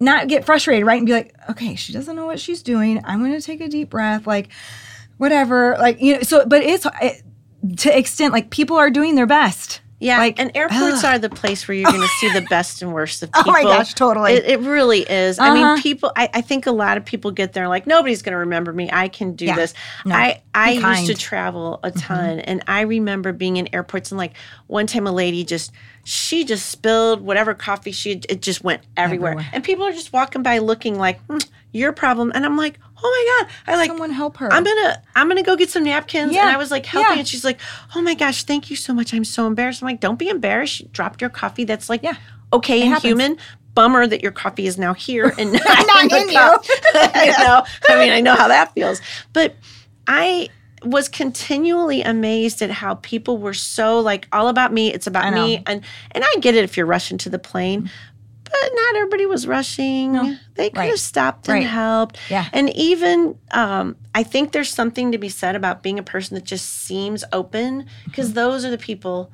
not 0.00 0.28
get 0.28 0.44
frustrated, 0.44 0.86
right? 0.86 0.98
And 0.98 1.06
be 1.06 1.12
like, 1.12 1.34
okay, 1.50 1.74
she 1.76 1.92
doesn't 1.92 2.14
know 2.14 2.26
what 2.26 2.40
she's 2.40 2.62
doing. 2.62 3.00
I'm 3.04 3.20
going 3.20 3.32
to 3.32 3.40
take 3.40 3.60
a 3.60 3.68
deep 3.68 3.90
breath, 3.90 4.26
like 4.26 4.48
whatever. 5.16 5.76
Like, 5.78 6.00
you 6.00 6.14
know, 6.14 6.22
so 6.22 6.44
but 6.46 6.62
it's 6.62 6.86
it, 7.00 7.22
to 7.78 7.96
extent 7.96 8.32
like 8.32 8.50
people 8.50 8.76
are 8.76 8.90
doing 8.90 9.14
their 9.14 9.26
best. 9.26 9.80
Yeah, 10.04 10.18
Like, 10.18 10.38
and 10.38 10.50
airports 10.54 11.02
ugh. 11.02 11.04
are 11.04 11.18
the 11.18 11.30
place 11.30 11.66
where 11.66 11.74
you're 11.76 11.90
going 11.90 12.02
to 12.02 12.08
see 12.20 12.30
the 12.32 12.42
best 12.50 12.82
and 12.82 12.92
worst 12.92 13.22
of 13.22 13.32
people. 13.32 13.50
Oh 13.50 13.52
my 13.52 13.62
gosh, 13.62 13.94
totally. 13.94 14.34
It, 14.34 14.44
it 14.44 14.60
really 14.60 15.00
is. 15.00 15.38
I 15.38 15.48
Uh-huh. 15.48 15.74
mean, 15.74 15.82
people. 15.82 16.12
I, 16.14 16.28
I 16.34 16.40
think 16.42 16.66
a 16.66 16.72
lot 16.72 16.96
of 16.98 17.04
people 17.06 17.30
get 17.30 17.54
there 17.54 17.68
like 17.68 17.86
nobody's 17.86 18.20
going 18.22 18.32
to 18.34 18.38
remember 18.38 18.72
me. 18.72 18.90
I 18.92 19.08
can 19.08 19.32
do 19.34 19.46
Yeah. 19.46 19.56
this. 19.56 19.72
No. 20.04 20.14
I 20.14 20.42
I 20.54 20.72
used. 20.72 20.84
Mm-hmm. 20.84 21.06
to 21.06 21.14
travel 21.14 21.80
a 21.82 21.90
ton, 21.90 22.40
and 22.40 22.62
I 22.68 22.82
remember 22.82 23.32
being 23.32 23.56
in 23.56 23.68
airports 23.74 24.12
and 24.12 24.18
like 24.18 24.34
one 24.66 24.86
time 24.86 25.06
a 25.06 25.12
lady 25.12 25.42
just 25.44 25.72
she 26.04 26.44
just 26.44 26.68
spilled 26.68 27.22
whatever 27.22 27.54
coffee 27.54 27.90
she 27.92 28.20
it 28.28 28.42
just 28.42 28.62
went 28.62 28.82
everywhere. 28.96 29.32
Everywhere. 29.32 29.50
and 29.54 29.64
people 29.64 29.84
are 29.86 29.92
just 29.92 30.12
walking 30.12 30.42
by 30.42 30.58
looking 30.58 30.98
like 30.98 31.18
"Hmm, 31.26 31.38
your 31.74 31.92
problem, 31.92 32.32
and 32.34 32.46
I'm 32.46 32.56
like, 32.56 32.78
oh 33.02 33.02
my 33.02 33.46
god, 33.46 33.52
I 33.66 33.76
like 33.76 33.88
Someone 33.88 34.10
help 34.10 34.36
her. 34.38 34.50
I'm 34.52 34.64
gonna 34.64 35.02
I'm 35.14 35.28
gonna 35.28 35.42
go 35.42 35.56
get 35.56 35.68
some 35.70 35.84
napkins. 35.84 36.32
Yeah. 36.32 36.42
And 36.46 36.50
I 36.50 36.56
was 36.56 36.70
like 36.70 36.86
helping 36.86 37.12
Yeah. 37.12 37.18
and 37.18 37.28
she's 37.28 37.44
like, 37.44 37.60
Oh 37.94 38.00
my 38.00 38.14
gosh, 38.14 38.44
thank 38.44 38.70
you 38.70 38.76
so 38.76 38.94
much. 38.94 39.12
I'm 39.12 39.24
so 39.24 39.46
embarrassed. 39.46 39.82
I'm 39.82 39.86
like, 39.88 40.00
don't 40.00 40.18
be 40.18 40.28
embarrassed. 40.28 40.80
You 40.80 40.88
dropped 40.92 41.20
your 41.20 41.30
coffee. 41.30 41.64
That's 41.64 41.90
like 41.90 42.02
Yeah. 42.02 42.14
okay 42.52 42.80
and 42.80 42.90
happens. 42.90 43.10
human. 43.10 43.38
Bummer 43.74 44.06
that 44.06 44.22
your 44.22 44.30
coffee 44.32 44.66
is 44.68 44.78
now 44.78 44.94
here 44.94 45.34
and 45.36 45.52
not, 45.52 45.62
Not 45.64 46.10
the 46.10 46.16
in 46.18 46.28
you. 46.28 46.34
cup. 46.34 46.64
you 47.16 47.44
know, 47.44 47.64
I 47.88 47.98
mean, 47.98 48.12
I 48.12 48.20
know 48.20 48.36
how 48.36 48.46
that 48.48 48.72
feels. 48.72 49.00
But 49.32 49.56
I 50.06 50.48
was 50.84 51.08
continually 51.08 52.02
amazed 52.02 52.62
at 52.62 52.70
how 52.70 52.94
people 52.96 53.38
were 53.38 53.54
so 53.54 53.98
like 54.00 54.28
all 54.32 54.48
about 54.48 54.72
me. 54.72 54.92
It's 54.92 55.06
about 55.08 55.32
me. 55.34 55.62
And 55.66 55.82
and 56.12 56.22
I 56.24 56.34
get 56.40 56.54
it 56.54 56.62
if 56.62 56.76
you're 56.76 56.86
rushing 56.86 57.18
to 57.18 57.30
the 57.30 57.38
plane. 57.38 57.82
Mm-hmm. 57.82 57.88
But 58.44 58.70
not 58.74 58.96
everybody 58.96 59.26
was 59.26 59.46
rushing. 59.46 60.12
They 60.54 60.70
could 60.70 60.78
Right. 60.78 60.90
have 60.90 61.00
stopped 61.00 61.48
and 61.48 61.54
Right. 61.60 61.66
helped. 61.66 62.18
Yeah. 62.30 62.46
And 62.52 62.70
even 62.76 63.36
um, 63.52 63.96
I 64.14 64.22
think 64.22 64.52
there's 64.52 64.70
something 64.70 65.12
to 65.12 65.18
be 65.18 65.28
said 65.28 65.56
about 65.56 65.82
being 65.82 65.98
a 65.98 66.02
person 66.02 66.34
that 66.34 66.44
just 66.44 66.66
seems 66.68 67.24
open 67.32 67.86
because 68.04 68.34
those 68.34 68.64
are 68.64 68.70
the 68.70 68.78
people 68.78 69.30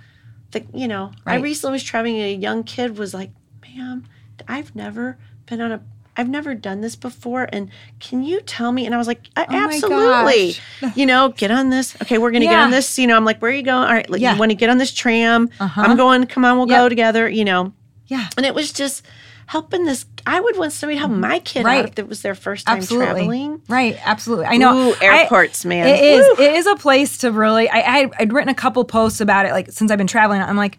that, 0.52 0.64
you 0.74 0.88
know, 0.88 1.10
I 1.26 1.36
recently 1.36 1.72
was 1.72 1.82
traveling 1.82 2.16
and 2.16 2.24
a 2.24 2.34
young 2.34 2.62
kid 2.64 2.98
was 2.98 3.12
like, 3.14 3.30
ma'am, 3.62 4.04
I've 4.48 4.74
never 4.74 5.18
been 5.46 5.60
on 5.60 5.72
a, 5.72 5.80
I've 6.16 6.28
never 6.28 6.54
done 6.54 6.80
this 6.80 6.96
before. 6.96 7.48
And 7.52 7.70
can 7.98 8.22
you 8.22 8.40
tell 8.40 8.72
me? 8.72 8.84
And 8.86 8.94
I 8.94 8.98
was 8.98 9.06
like, 9.06 9.28
"A- 9.36 9.46
Oh 9.48 9.54
absolutely. 9.66 10.56
You 10.94 11.06
know, 11.06 11.28
get 11.30 11.50
on 11.50 11.70
this. 11.70 11.96
Okay, 12.02 12.18
we're 12.18 12.30
going 12.30 12.42
to 12.42 12.48
get 12.48 12.58
on 12.58 12.70
this. 12.70 12.98
You 12.98 13.06
know, 13.06 13.16
I'm 13.16 13.24
like, 13.24 13.40
where 13.40 13.50
are 13.50 13.54
you 13.54 13.62
going? 13.62 13.84
All 13.86 13.92
right, 13.94 14.08
like, 14.10 14.20
Yeah. 14.20 14.32
you 14.34 14.38
want 14.38 14.50
to 14.50 14.56
get 14.56 14.70
on 14.70 14.78
this 14.78 14.92
tram? 14.92 15.48
Uh-huh. 15.60 15.80
I'm 15.82 15.96
going, 15.96 16.26
come 16.26 16.44
on, 16.44 16.56
we'll 16.58 16.68
Yep. 16.68 16.78
go 16.78 16.88
together, 16.88 17.28
you 17.28 17.44
know. 17.44 17.72
Yeah. 18.10 18.28
And 18.36 18.44
it 18.44 18.54
was 18.54 18.72
just 18.72 19.06
helping 19.46 19.84
this. 19.84 20.04
I 20.26 20.38
would 20.38 20.58
want 20.58 20.72
somebody 20.72 20.96
to 20.96 21.00
help 21.06 21.12
my 21.12 21.38
kid. 21.40 21.64
Right. 21.64 21.78
out 21.84 21.88
if 21.90 21.98
it 21.98 22.06
was 22.08 22.20
their 22.22 22.34
first 22.34 22.66
time 22.66 22.76
absolutely 22.78 23.06
traveling. 23.06 23.62
right 23.68 23.98
absolutely 24.06 24.46
i 24.46 24.56
know 24.58 24.90
Ooh, 24.90 24.94
I- 25.00 25.22
airports, 25.22 25.64
man. 25.64 25.86
it 25.86 26.04
is 26.04 26.38
it 26.38 26.52
is 26.54 26.66
a 26.66 26.76
place 26.76 27.18
to 27.18 27.32
really 27.32 27.68
I, 27.68 27.78
I 28.02 28.10
i'd 28.20 28.32
written 28.32 28.48
a 28.50 28.54
couple 28.54 28.84
posts 28.84 29.20
about 29.20 29.46
it 29.46 29.52
like 29.52 29.70
since 29.72 29.90
i've 29.90 29.98
been 29.98 30.06
traveling 30.06 30.40
i'm 30.42 30.56
like 30.56 30.78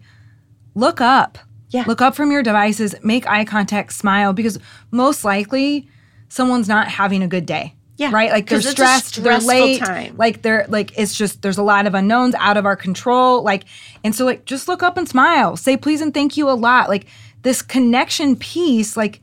look 0.74 1.00
up 1.00 1.38
Yeah. 1.70 1.84
Look 1.86 2.00
up 2.02 2.14
from 2.14 2.30
your 2.30 2.42
devices, 2.42 2.94
make 3.02 3.26
eye 3.26 3.44
contact, 3.46 3.92
smile, 3.94 4.32
because 4.34 4.58
most 4.90 5.24
likely 5.24 5.88
someone's 6.28 6.68
not 6.68 6.86
having 6.88 7.22
a 7.22 7.28
good 7.28 7.46
day. 7.46 7.74
Yeah, 7.96 8.10
Right? 8.12 8.30
Like 8.32 8.48
they're 8.48 8.58
'cause 8.58 8.66
it's 8.66 8.72
a 8.80 8.82
stressed, 8.82 9.22
they're 9.22 9.38
late. 9.38 9.80
time. 9.80 10.14
Like 10.16 10.42
they're 10.42 10.64
like 10.68 10.92
it's 10.98 11.14
just 11.14 11.42
there's 11.42 11.58
a 11.58 11.62
lot 11.62 11.86
of 11.86 11.94
unknowns 11.94 12.34
out 12.38 12.56
of 12.56 12.64
our 12.66 12.74
control. 12.76 13.42
Like 13.42 13.64
and 14.02 14.14
so 14.14 14.24
like 14.24 14.44
just 14.46 14.66
look 14.66 14.82
up 14.82 14.96
and 14.96 15.08
smile. 15.08 15.56
Say 15.56 15.76
please 15.76 16.00
and 16.00 16.12
thank 16.12 16.36
you 16.36 16.48
a 16.50 16.52
lot. 16.56 16.88
Like 16.88 17.06
this 17.42 17.60
connection 17.62 18.34
piece, 18.36 18.96
like 18.96 19.20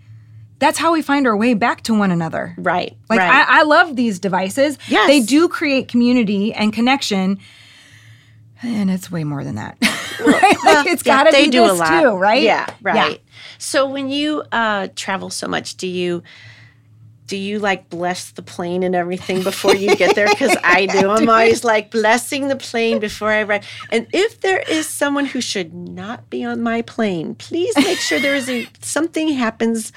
that's 0.60 0.78
how 0.78 0.92
we 0.94 1.02
find 1.02 1.26
our 1.26 1.36
way 1.36 1.54
back 1.56 1.82
to 1.84 1.94
one 1.98 2.12
another. 2.12 2.54
Right. 2.58 2.96
Like 3.10 3.20
right. 3.20 3.46
I, 3.50 3.60
I 3.62 3.64
love 3.64 3.96
these 3.96 4.20
devices. 4.20 4.78
Yes. 4.88 5.08
They 5.08 5.22
do 5.22 5.48
create 5.50 5.88
community 5.88 6.54
and 6.54 6.72
connection. 6.72 7.40
And 8.62 8.92
it's 8.92 9.10
way 9.10 9.24
more 9.24 9.44
than 9.44 9.56
that. 9.56 9.78
right? 10.26 10.58
Like 10.66 10.88
it's 10.88 11.06
Yeah, 11.06 11.24
gotta 11.24 11.32
they 11.32 11.46
be 11.46 11.52
do 11.52 11.62
this 11.62 11.72
a 11.72 11.76
lot. 11.76 12.02
too, 12.02 12.10
right? 12.18 12.42
Yeah, 12.44 12.68
right. 12.82 13.22
So 13.58 13.88
when 13.90 14.10
you 14.10 14.44
uh, 14.52 14.90
travel 14.96 15.30
so 15.30 15.48
much, 15.48 15.76
do 15.78 15.88
you 15.88 16.24
do 17.30 17.38
you 17.38 17.60
like 17.60 17.90
bless 17.90 18.32
the 18.32 18.42
plane 18.42 18.82
and 18.84 18.96
everything 18.96 19.44
before 19.44 19.76
you 19.76 19.96
get 19.96 20.16
there? 20.16 20.28
Because 20.28 20.58
I 20.64 20.88
do. 20.88 21.10
I'm 21.12 21.30
always 21.30 21.64
like 21.64 21.92
blessing 21.92 22.48
the 22.50 22.56
plane 22.56 23.00
before 23.00 23.30
I 23.32 23.44
ride. 23.44 23.64
And 23.92 24.08
if 24.12 24.42
there 24.42 24.60
is 24.60 24.88
someone 24.88 25.26
who 25.26 25.40
should 25.40 25.74
not 25.74 26.30
be 26.32 26.44
on 26.44 26.62
my 26.62 26.82
plane, 26.82 27.36
please 27.36 27.74
make 27.78 28.00
sure 28.00 28.20
there 28.20 28.36
is 28.36 28.50
a 28.50 28.68
something 28.82 29.30
happens. 29.30 29.94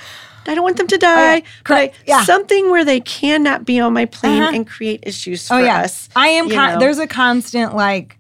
I 0.46 0.54
don't 0.54 0.62
want 0.64 0.76
them 0.76 0.88
to 0.88 0.98
die. 0.98 1.40
but 1.40 1.46
I- 1.46 1.62
correct. 1.64 1.96
Yeah. 2.06 2.22
Something 2.24 2.70
where 2.70 2.84
they 2.84 3.00
cannot 3.00 3.64
be 3.64 3.80
on 3.80 3.92
my 3.94 4.04
plane 4.04 4.42
Uh-huh. 4.42 4.52
and 4.54 4.66
create 4.66 5.00
issues 5.04 5.50
Oh 5.50 5.58
for 5.58 5.64
yeah. 5.64 5.80
us. 5.80 6.08
I 6.14 6.28
am 6.28 6.50
con- 6.50 6.78
there's 6.80 6.98
a 6.98 7.06
constant 7.06 7.74
like 7.74 8.18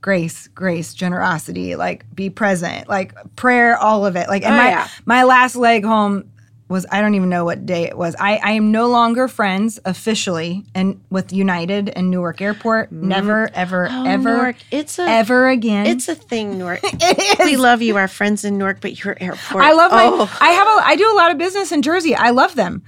grace, 0.00 0.48
grace, 0.48 0.94
generosity, 0.94 1.76
like 1.76 2.04
be 2.14 2.30
present, 2.30 2.88
like 2.88 3.12
prayer, 3.36 3.76
all 3.76 4.06
of 4.06 4.16
it. 4.16 4.28
Like 4.28 4.42
and 4.44 4.54
Oh, 4.54 4.56
my 4.58 4.68
yeah. 4.70 4.88
my 5.04 5.24
last 5.24 5.56
leg 5.56 5.84
home 5.84 6.30
was 6.74 6.84
I 6.90 7.00
don't 7.00 7.14
even 7.14 7.30
know 7.30 7.44
what 7.44 7.64
day 7.64 7.84
it 7.84 7.96
was. 7.96 8.14
I, 8.18 8.36
I 8.36 8.50
am 8.52 8.70
no 8.72 8.88
longer 8.88 9.28
friends 9.28 9.78
officially 9.84 10.64
and 10.74 11.00
with 11.08 11.32
United 11.32 11.88
and 11.88 12.10
Newark 12.10 12.42
Airport. 12.42 12.92
Mm. 12.92 13.02
Never, 13.04 13.48
ever, 13.54 13.88
Oh, 13.90 14.04
ever, 14.04 14.36
Newark, 14.36 14.56
it's 14.70 14.98
a 14.98 15.02
ever 15.02 15.48
again. 15.48 15.86
it's 15.86 16.08
a 16.08 16.14
thing, 16.14 16.58
Newark. 16.58 16.80
it 16.84 17.40
is. 17.40 17.46
we 17.46 17.56
love 17.56 17.80
you, 17.80 17.96
our 17.96 18.08
friends 18.08 18.44
in 18.44 18.58
Newark, 18.58 18.80
but 18.80 19.02
your 19.02 19.16
airport. 19.20 19.64
I 19.64 19.72
love 19.72 19.92
my. 19.92 20.04
Oh. 20.04 20.38
I 20.40 20.50
have 20.50 20.66
a. 20.66 20.88
I 20.88 20.96
do 20.96 21.10
a 21.10 21.16
lot 21.16 21.30
of 21.30 21.38
business 21.38 21.72
in 21.72 21.80
Jersey. 21.80 22.14
I 22.14 22.30
love 22.30 22.56
them. 22.56 22.82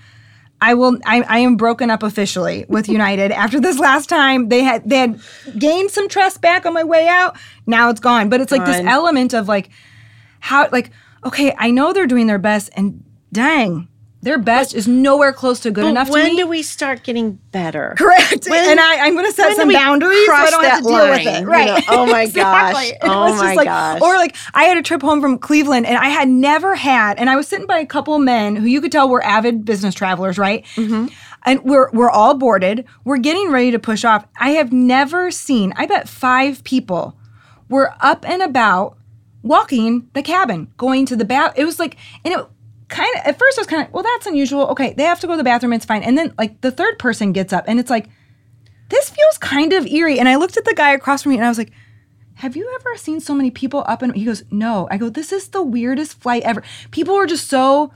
I 0.61 0.75
will. 0.75 0.99
I, 1.07 1.23
I 1.23 1.39
am 1.39 1.57
broken 1.57 1.89
up 1.89 2.03
officially 2.03 2.67
with 2.69 2.89
United 2.89 3.31
after 3.45 3.61
this 3.61 3.79
last 3.79 4.09
time. 4.09 4.49
They 4.49 4.65
had 4.65 4.89
they 4.89 4.99
had 4.99 5.21
gained 5.59 5.93
some 5.93 6.09
trust 6.09 6.41
back 6.41 6.67
on 6.67 6.75
my 6.75 6.85
way 6.85 7.07
out. 7.07 7.39
Now 7.67 7.89
it's 7.91 8.01
gone. 8.01 8.29
But 8.29 8.41
it's 8.41 8.51
like 8.51 8.65
this 8.67 8.85
element 8.85 9.33
of 9.33 9.47
like 9.49 9.71
how 10.41 10.69
like 10.73 10.91
okay, 11.25 11.55
I 11.59 11.71
know 11.71 11.93
they're 11.93 12.07
doing 12.07 12.27
their 12.27 12.39
best, 12.39 12.71
and 12.77 13.03
dang, 13.37 13.89
their 14.23 14.39
best 14.39 14.75
is 14.75 14.89
nowhere 14.89 15.33
close 15.33 15.61
to 15.61 15.71
good 15.71 15.83
But 15.83 15.89
enough 15.91 16.11
when 16.11 16.25
to 16.25 16.31
me. 16.33 16.37
do 16.39 16.47
we 16.49 16.63
start 16.63 17.05
getting 17.05 17.33
better? 17.53 17.95
Correct. 17.97 18.47
When- 18.49 18.71
and 18.71 18.81
I, 18.81 19.07
I'm 19.07 19.13
going 19.15 19.27
to 19.27 19.33
set 19.33 19.55
some 19.55 19.71
boundaries 19.73 20.27
so 20.27 20.33
I 20.33 20.37
cross 20.37 20.51
don't 20.51 20.65
have 20.65 20.73
that 20.73 20.77
to 20.79 20.89
deal 20.89 21.11
with 21.11 21.25
line, 21.27 21.35
it. 21.37 21.41
you 21.43 21.47
Right. 21.47 21.67
know? 21.67 21.79
Oh 21.91 22.07
my 22.07 22.23
Exactly. 22.25 22.73
gosh. 22.73 22.91
It 22.91 22.99
Oh 23.03 23.21
was 23.21 23.33
just 23.35 23.45
my 23.45 23.55
like, 23.55 23.67
gosh. 23.67 24.01
Or 24.01 24.15
like 24.17 24.35
I 24.55 24.65
had 24.65 24.79
a 24.79 24.83
trip 24.83 25.03
home 25.03 25.21
from 25.21 25.39
Cleveland 25.39 25.87
and 25.87 25.97
I 25.97 26.09
had 26.09 26.29
never 26.29 26.75
had, 26.75 27.19
and 27.19 27.31
I 27.31 27.37
was 27.37 27.47
sitting 27.47 27.67
by 27.67 27.79
a 27.79 27.87
couple 27.87 28.17
of 28.17 28.23
men 28.23 28.57
who 28.57 28.67
you 28.67 28.81
could 28.81 28.91
tell 28.91 29.09
were 29.09 29.23
avid 29.23 29.65
business 29.65 29.95
travelers, 29.95 30.39
right? 30.39 30.65
Mm-hmm. 30.75 31.07
And 31.45 31.63
we're 31.63 31.91
we're 31.93 32.11
all 32.11 32.35
boarded. 32.35 32.85
We're 33.05 33.19
getting 33.19 33.53
ready 33.53 33.71
to 33.71 33.79
push 33.79 34.05
off. 34.05 34.27
I 34.41 34.51
have 34.53 34.73
never 34.73 35.31
seen. 35.31 35.73
I 35.77 35.87
bet 35.87 36.09
five 36.09 36.65
people 36.65 37.17
were 37.69 37.93
up 38.01 38.29
and 38.29 38.43
about 38.43 38.97
walking 39.43 40.09
the 40.15 40.23
cabin, 40.23 40.67
going 40.77 41.07
to 41.07 41.15
the 41.15 41.25
bath. 41.25 41.53
It 41.57 41.65
was 41.65 41.79
like, 41.79 41.97
and 42.25 42.35
it 42.35 42.47
kind 42.89 43.15
of 43.17 43.23
at 43.27 43.39
first 43.39 43.59
I 43.59 43.61
was 43.63 43.67
kind 43.67 43.87
of, 43.87 43.93
well, 43.93 44.03
that's 44.03 44.27
unusual. 44.27 44.63
Okay, 44.69 44.95
they 44.95 45.03
have 45.05 45.21
to 45.21 45.27
go 45.27 45.33
to 45.35 45.37
the 45.39 45.45
bathroom. 45.45 45.73
It's 45.73 45.85
fine. 45.85 46.03
And 46.03 46.17
then 46.17 46.33
like 46.39 46.61
the 46.61 46.71
third 46.71 46.99
person 46.99 47.33
gets 47.33 47.53
up, 47.53 47.65
and 47.67 47.79
it's 47.81 47.91
like, 47.91 48.09
this 48.89 49.11
feels 49.11 49.39
kind 49.39 49.73
of 49.73 49.87
eerie. 49.87 50.19
And 50.19 50.29
I 50.29 50.37
looked 50.37 50.57
at 50.57 50.65
the 50.65 50.75
guy 50.75 50.93
across 50.93 51.23
from 51.23 51.31
me, 51.31 51.37
and 51.37 51.45
I 51.45 51.49
was 51.49 51.59
like. 51.59 51.73
Have 52.41 52.55
you 52.55 52.71
ever 52.79 52.99
seen 52.99 53.21
so 53.21 53.35
many 53.35 53.51
people 53.51 53.83
up 53.87 54.03
and 54.03 54.15
he 54.15 54.27
goes, 54.27 54.45
No. 54.51 54.87
I 54.91 54.99
go, 54.99 55.09
This 55.09 55.33
is 55.33 55.49
the 55.49 55.63
weirdest 55.63 56.21
flight 56.21 56.43
ever. 56.43 56.63
People 56.91 57.15
were 57.17 57.25
just 57.25 57.49
so 57.49 57.93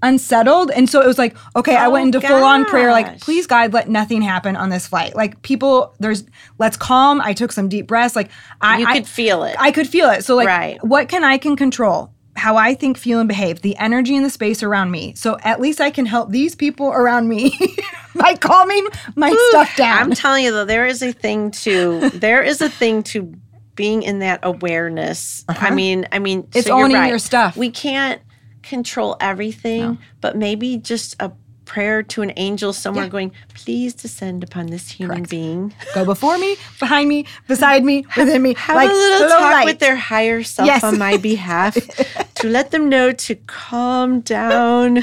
unsettled. 0.00 0.70
And 0.70 0.88
so 0.88 1.00
it 1.00 1.08
was 1.08 1.18
like, 1.18 1.36
okay, 1.56 1.74
I 1.74 1.86
Oh, 1.86 1.90
went 1.90 2.14
into 2.14 2.20
full 2.24 2.44
on 2.44 2.64
prayer, 2.66 2.92
like, 2.92 3.20
please, 3.20 3.48
God, 3.48 3.72
let 3.72 3.88
nothing 3.88 4.22
happen 4.22 4.54
on 4.54 4.68
this 4.70 4.86
flight. 4.86 5.16
Like, 5.16 5.42
people, 5.42 5.92
there's, 5.98 6.22
let's 6.58 6.76
calm. 6.76 7.20
I 7.20 7.32
took 7.32 7.50
some 7.50 7.68
deep 7.68 7.88
breaths. 7.88 8.14
Like, 8.14 8.30
I, 8.60 8.78
You 8.78 8.86
I- 8.86 8.92
could 8.94 9.08
feel 9.08 9.42
it. 9.42 9.56
I 9.58 9.72
could 9.72 9.88
feel 9.88 10.08
it. 10.10 10.24
So, 10.24 10.36
like, 10.36 10.46
Right. 10.46 10.78
what 10.84 11.08
can 11.08 11.24
I 11.24 11.36
can 11.36 11.56
control? 11.56 12.12
How 12.44 12.58
I 12.58 12.74
think, 12.74 12.98
feel, 12.98 13.20
and 13.20 13.26
behave, 13.26 13.62
the 13.62 13.74
energy 13.78 14.14
and 14.14 14.22
the 14.22 14.28
space 14.28 14.62
around 14.62 14.90
me. 14.90 15.14
So 15.14 15.38
at 15.42 15.62
least 15.62 15.80
I 15.80 15.90
can 15.90 16.04
help 16.04 16.30
these 16.30 16.54
people 16.54 16.88
around 16.88 17.26
me 17.26 17.58
by 18.14 18.34
calming 18.34 18.86
my 19.16 19.34
stuff 19.48 19.74
down. 19.76 19.98
I'm 19.98 20.10
telling 20.12 20.44
you 20.44 20.52
though, 20.52 20.66
there 20.66 20.84
is 20.84 21.00
a 21.00 21.10
thing 21.10 21.52
to 21.52 22.10
there 22.14 22.42
is 22.42 22.60
a 22.60 22.68
thing 22.68 23.02
to 23.04 23.34
being 23.76 24.02
in 24.02 24.18
that 24.18 24.40
awareness. 24.42 25.42
I 25.48 25.52
uh-huh. 25.52 25.74
mean, 25.74 26.06
I 26.12 26.18
mean, 26.18 26.46
It's 26.54 26.66
so 26.66 26.74
owning 26.78 26.98
right. 26.98 27.08
your 27.08 27.18
stuff. 27.18 27.56
We 27.56 27.70
can't 27.70 28.20
control 28.62 29.16
everything, 29.20 29.96
but 30.20 30.36
maybe 30.36 30.76
just 30.76 31.16
a 31.20 31.32
prayer 31.64 32.02
to 32.02 32.22
an 32.22 32.32
angel 32.36 32.72
somewhere 32.72 33.04
Yeah. 33.04 33.10
going, 33.10 33.32
please 33.54 33.94
descend 33.94 34.42
upon 34.44 34.66
this 34.66 34.90
human 34.90 35.18
Correct. 35.18 35.30
being. 35.30 35.74
Go 35.94 36.04
before 36.04 36.36
me, 36.38 36.56
behind 36.78 37.08
me, 37.08 37.26
beside 37.48 37.84
me, 37.84 38.04
within 38.16 38.42
me. 38.42 38.54
Have 38.58 38.76
like 38.76 38.90
a 38.90 38.92
little 38.92 39.28
talk 39.28 39.40
light. 39.40 39.64
with 39.64 39.78
their 39.78 39.96
higher 39.96 40.42
self 40.42 40.66
Yes. 40.66 40.84
on 40.84 40.98
my 40.98 41.16
behalf 41.30 41.74
to 42.36 42.48
let 42.48 42.70
them 42.70 42.88
know 42.88 43.12
to 43.12 43.34
calm 43.46 44.20
down, 44.20 45.02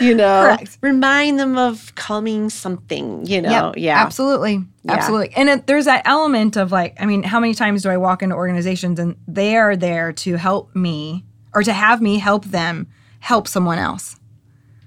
you 0.00 0.14
know, 0.20 0.42
Correct. 0.56 0.78
remind 0.80 1.38
them 1.38 1.56
of 1.56 1.94
calming 1.94 2.50
something, 2.50 3.24
you 3.26 3.40
know. 3.42 3.50
Yep, 3.50 3.74
yeah. 3.78 3.98
absolutely, 4.02 4.64
Yeah. 4.82 4.92
absolutely. 4.92 5.32
And 5.36 5.48
it, 5.48 5.66
there's 5.66 5.84
that 5.84 6.02
element 6.06 6.56
of 6.56 6.72
like, 6.72 6.96
I 7.00 7.06
mean, 7.06 7.22
how 7.22 7.40
many 7.40 7.54
times 7.54 7.82
do 7.82 7.90
I 7.90 7.96
walk 7.96 8.22
into 8.22 8.34
organizations 8.34 8.98
and 8.98 9.16
they 9.28 9.56
are 9.56 9.76
there 9.76 10.12
to 10.14 10.36
help 10.36 10.74
me 10.74 11.24
or 11.54 11.62
to 11.62 11.72
have 11.72 12.00
me 12.00 12.18
help 12.18 12.44
them 12.46 12.86
help 13.20 13.46
someone 13.46 13.78
else? 13.78 14.16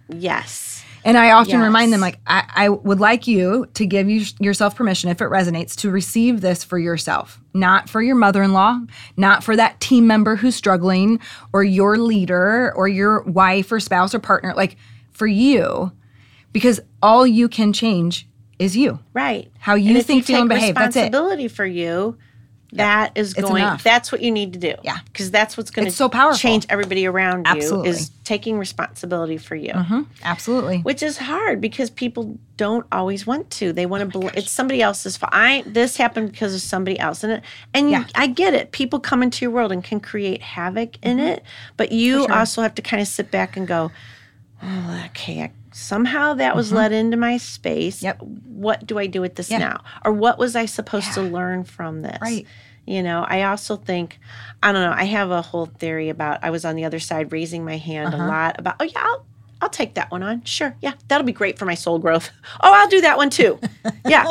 Yes. 0.10 0.73
And 1.06 1.18
I 1.18 1.32
often 1.32 1.60
remind 1.60 1.92
them, 1.92 2.00
like, 2.00 2.20
I, 2.26 2.44
I 2.56 2.70
would 2.70 3.00
like 3.00 3.28
you 3.28 3.68
to 3.74 3.86
give 3.86 4.10
you, 4.10 4.26
yourself 4.40 4.76
permission, 4.76 5.10
if 5.10 5.22
it 5.22 5.26
resonates, 5.26 5.76
to 5.78 5.90
receive 5.90 6.42
this 6.42 6.64
for 6.64 6.80
yourself, 6.80 7.42
not 7.54 7.90
for 7.90 8.02
your 8.02 8.16
mother 8.16 8.42
in 8.42 8.54
law, 8.54 8.80
not 9.18 9.44
for 9.44 9.56
that 9.56 9.80
team 9.82 10.08
member 10.08 10.38
who's 10.38 10.56
struggling, 10.56 11.20
or 11.52 11.64
your 11.64 11.98
leader, 11.98 12.74
or 12.76 12.88
your 12.88 13.24
wife, 13.24 13.72
or 13.72 13.80
spouse, 13.80 14.16
or 14.16 14.20
partner, 14.20 14.54
like 14.56 14.78
for 15.12 15.28
you, 15.28 15.92
because 16.54 16.80
all 17.02 17.28
you 17.28 17.50
can 17.50 17.74
change 17.74 18.28
is 18.60 18.78
you. 18.78 19.00
Right. 19.14 19.52
How 19.60 19.76
you 19.76 19.96
And 19.96 20.06
think, 20.06 20.26
feel, 20.26 20.40
and 20.40 20.50
behave. 20.50 20.76
That's 20.76 20.96
it. 20.96 21.02
Responsibility 21.02 21.48
for 21.50 21.66
you. 21.66 22.18
That 22.78 23.12
is 23.16 23.34
going. 23.34 23.66
That's 23.84 24.12
what 24.12 24.22
you 24.22 24.32
need 24.32 24.54
to 24.54 24.60
do. 24.60 24.76
Yeah. 24.84 24.98
Because 25.06 25.32
that's 25.32 25.58
what's 25.58 25.72
going 25.72 25.86
to 25.88 25.92
so 25.92 26.10
powerful. 26.10 26.38
change 26.38 26.66
everybody 26.70 27.06
around 27.06 27.48
you. 27.56 27.84
Is 27.84 28.10
taking 28.24 28.58
responsibility 28.58 29.38
for 29.38 29.56
you, 29.56 29.74
hmm 29.74 30.02
Absolutely. 30.24 30.80
which 30.80 31.04
is 31.04 31.18
hard 31.18 31.60
because 31.62 31.90
people 31.90 32.38
don't 32.58 32.86
always 32.92 33.28
want 33.28 33.50
to. 33.52 33.74
They 33.74 33.86
Oh 33.86 33.90
want 33.90 34.12
to. 34.14 34.20
bel 34.20 34.30
it's 34.36 34.52
somebody 34.52 34.82
else's 34.82 35.18
fault. 35.18 35.32
I 35.34 35.64
this 35.68 35.98
happened 35.98 36.32
because 36.32 36.54
of 36.56 36.62
somebody 36.62 36.98
else, 37.00 37.24
and 37.24 37.34
it, 37.34 37.44
and 37.74 37.90
Yeah. 37.92 38.06
I 38.16 38.28
get 38.28 38.54
it. 38.54 38.72
People 38.72 39.00
come 39.00 39.22
into 39.24 39.44
your 39.46 39.52
world 39.52 39.72
and 39.72 39.84
can 39.84 40.00
create 40.00 40.42
havoc 40.42 40.98
in 41.04 41.20
it, 41.20 41.44
but 41.78 41.92
you 41.92 42.18
Mm-hmm. 42.20 42.32
sure. 42.32 42.40
also 42.40 42.62
have 42.62 42.76
to 42.76 42.82
kind 42.82 43.02
of 43.02 43.08
sit 43.08 43.30
back 43.32 43.58
and 43.58 43.68
go, 43.68 43.92
oh, 44.62 45.04
okay. 45.08 45.44
I, 45.44 45.52
somehow 45.74 46.34
that 46.36 46.56
was 46.56 46.72
let 46.72 46.92
into 46.92 47.18
my 47.18 47.38
space. 47.38 47.98
Mm-hmm. 47.98 48.06
Yep. 48.06 48.22
What 48.46 48.86
do 48.86 48.98
I 49.00 49.08
do 49.08 49.22
with 49.22 49.36
this 49.36 49.50
Yeah. 49.52 49.58
now? 49.60 49.84
Or 50.06 50.12
what 50.14 50.38
was 50.38 50.56
I 50.56 50.66
supposed 50.66 51.14
to 51.14 51.22
learn 51.22 51.64
from 51.64 52.02
this? 52.02 52.18
Right. 52.22 52.46
You 52.86 53.02
know, 53.02 53.26
I 53.28 53.44
also 53.44 53.76
think, 53.78 54.20
I 54.62 54.72
don't 54.72 54.82
know, 54.82 54.94
I 54.96 55.06
have 55.06 55.32
a 55.32 55.42
whole 55.42 55.66
theory 55.68 56.10
about 56.10 56.44
I 56.44 56.50
was 56.50 56.66
on 56.66 56.76
the 56.76 56.84
other 56.86 57.00
side 57.00 57.32
raising 57.32 57.64
my 57.64 57.78
hand 57.78 58.14
Uh-huh. 58.14 58.24
a 58.24 58.28
lot 58.28 58.56
about, 58.60 58.76
oh, 58.80 58.84
yeah, 58.84 59.02
I'll, 59.04 59.26
I'll 59.62 59.70
take 59.70 59.94
that 59.94 60.12
one 60.12 60.22
on. 60.22 60.44
Sure. 60.44 60.76
Yeah, 60.82 60.92
that'll 61.08 61.26
be 61.26 61.32
great 61.32 61.58
for 61.58 61.64
my 61.66 61.76
soul 61.76 61.98
growth. 62.00 62.30
Oh, 62.62 62.74
I'll 62.74 62.90
do 62.90 63.00
that 63.02 63.18
one 63.18 63.30
too. 63.30 63.60
Yeah. 64.06 64.30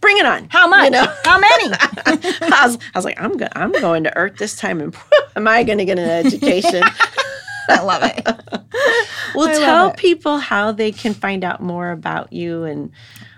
Bring 0.00 0.16
it 0.18 0.24
on. 0.26 0.48
How 0.50 0.66
much? 0.66 0.84
You 0.84 0.90
know? 0.92 1.14
How 1.24 1.38
many? 1.38 1.74
I, 2.06 2.60
was, 2.64 2.78
I 2.94 2.98
was 2.98 3.04
like, 3.04 3.20
I'm 3.20 3.36
going, 3.36 3.50
I'm 3.54 3.72
going 3.72 4.04
to 4.04 4.16
Earth 4.16 4.36
this 4.38 4.56
time, 4.56 4.80
and 4.80 4.96
am 5.36 5.46
I 5.46 5.62
going 5.64 5.76
to 5.78 5.84
get 5.84 5.98
an 5.98 6.08
education? 6.26 6.82
I 7.68 7.80
love 7.82 8.02
it. 8.04 8.26
Well, 9.34 9.48
I 9.48 9.54
tell 9.54 9.88
it. 9.90 9.96
people 9.96 10.38
how 10.38 10.72
they 10.72 10.92
can 10.92 11.14
find 11.14 11.42
out 11.44 11.62
more 11.62 11.90
about 11.90 12.32
you 12.34 12.64
and 12.64 12.90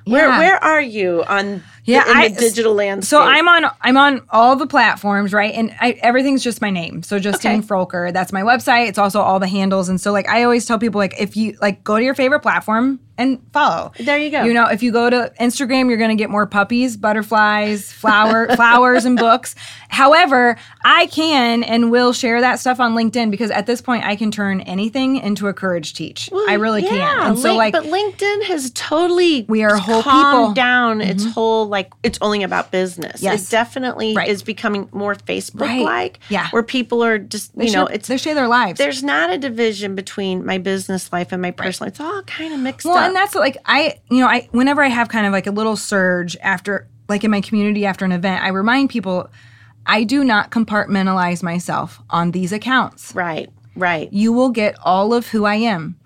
Where 0.07 0.27
Yeah. 0.29 0.39
where 0.39 0.57
are 0.65 0.81
you 0.81 1.23
on 1.29 1.63
Yeah, 1.85 2.11
in 2.11 2.17
I- 2.17 2.29
the 2.29 2.41
digital 2.41 2.75
landscape? 2.75 3.09
So 3.09 3.21
I'm 3.21 3.47
on 3.49 3.71
I'm 3.83 3.97
on 3.97 4.23
all 4.31 4.57
the 4.57 4.67
platforms, 4.67 5.33
right? 5.33 5.53
And 5.55 5.75
I, 5.81 5.93
everything's 6.03 6.43
just 6.43 6.61
my 6.63 6.71
name. 6.71 7.03
So 7.03 7.19
Justine 7.19 7.59
Okay. 7.61 7.67
Froelker. 7.69 8.13
That's 8.13 8.33
my 8.33 8.43
website. 8.43 8.89
It's 8.89 8.99
also 8.99 9.21
all 9.21 9.39
the 9.39 9.47
handles. 9.49 9.89
And 9.89 10.01
so 10.01 10.13
like 10.13 10.29
I 10.29 10.43
always 10.45 10.65
tell 10.67 10.79
people 10.79 10.99
like 10.99 11.15
if 11.21 11.37
you 11.37 11.57
like 11.61 11.85
go 11.85 11.97
to 11.99 12.03
your 12.05 12.15
favorite 12.15 12.41
platform 12.41 13.01
and 13.17 13.39
follow. 13.53 13.93
There 14.01 14.19
you 14.19 14.29
go. 14.31 14.43
You 14.43 14.53
know, 14.55 14.67
if 14.67 14.83
you 14.83 14.91
go 14.91 15.09
to 15.09 15.33
Instagram, 15.41 15.89
you're 15.89 15.99
gonna 15.99 16.17
get 16.17 16.31
more 16.31 16.47
puppies, 16.47 16.97
butterflies, 16.97 17.93
flower 17.93 18.49
flowers, 18.57 19.05
and 19.05 19.17
books. 19.17 19.55
However, 19.89 20.57
I 20.85 21.07
can 21.07 21.63
and 21.63 21.91
will 21.93 22.13
share 22.13 22.41
that 22.41 22.59
stuff 22.59 22.81
on 22.81 22.95
LinkedIn 22.95 23.31
because 23.31 23.51
at 23.53 23.67
this 23.67 23.81
point 23.81 24.05
I 24.05 24.17
can 24.17 24.31
turn 24.33 24.61
anything 24.63 25.17
into 25.19 25.47
a 25.47 25.55
courage 25.55 25.95
teach. 25.95 26.29
Well, 26.33 26.45
I 26.49 26.55
really 26.55 26.83
can. 26.83 26.97
yeah, 26.97 27.29
And 27.29 27.39
so 27.39 27.55
Link- 27.55 27.59
like 27.59 27.73
but 27.73 27.85
LinkedIn 27.85 28.45
has 28.47 28.73
totally 28.75 29.45
We 29.49 29.63
are 29.63 29.77
whole 29.77 30.03
people. 30.03 30.15
Mm-hmm. 30.15 30.55
down 30.55 31.01
its 31.01 31.25
whole 31.25 31.69
like 31.75 31.93
it's 32.03 32.19
only 32.23 32.43
about 32.43 32.71
business. 32.71 33.21
Yes. 33.23 33.47
It 33.47 33.51
definitely 33.51 34.15
Right. 34.15 34.29
is 34.29 34.43
becoming 34.43 34.89
more 34.93 35.15
Facebook 35.15 35.61
Right. 35.61 35.83
like. 35.83 36.19
Yeah. 36.31 36.49
Where 36.51 36.63
people 36.63 37.05
are 37.05 37.19
just 37.19 37.55
they 37.59 37.67
you 37.67 37.73
know, 37.73 37.87
share, 37.87 37.95
it's 37.95 38.09
they 38.09 38.17
share 38.17 38.35
their 38.35 38.49
lives. 38.49 38.79
there's 38.79 39.03
not 39.03 39.31
a 39.31 39.37
division 39.39 39.95
between 39.95 40.47
my 40.47 40.57
business 40.59 41.13
life 41.13 41.33
and 41.33 41.43
my 41.43 41.51
personal. 41.51 41.89
It's 41.89 42.01
all 42.01 42.23
kind 42.23 42.55
of 42.55 42.61
mixed 42.61 42.87
Well, 42.87 42.97
up. 42.97 43.07
and 43.09 43.15
that's 43.15 43.35
like 43.35 43.59
I, 43.67 44.01
you 44.11 44.21
know, 44.21 44.27
I 44.29 44.49
whenever 44.53 44.83
I 44.83 44.89
have 44.89 45.09
kind 45.09 45.27
of 45.27 45.33
like 45.33 45.47
a 45.47 45.51
little 45.51 45.77
surge 45.77 46.37
after, 46.43 46.89
like 47.09 47.25
in 47.25 47.31
my 47.31 47.41
community 47.43 47.85
after 47.85 48.05
an 48.07 48.13
event, 48.13 48.43
I 48.43 48.49
remind 48.49 48.89
people, 48.91 49.29
I 49.85 50.05
do 50.05 50.25
not 50.25 50.51
compartmentalize 50.51 51.43
myself 51.43 52.01
on 52.09 52.31
these 52.31 52.53
accounts. 52.53 53.15
right. 53.15 53.51
Right. 53.77 54.13
You 54.13 54.33
will 54.33 54.51
get 54.51 54.77
all 54.85 55.13
of 55.13 55.27
who 55.27 55.45
I 55.45 55.57
am. 55.57 55.97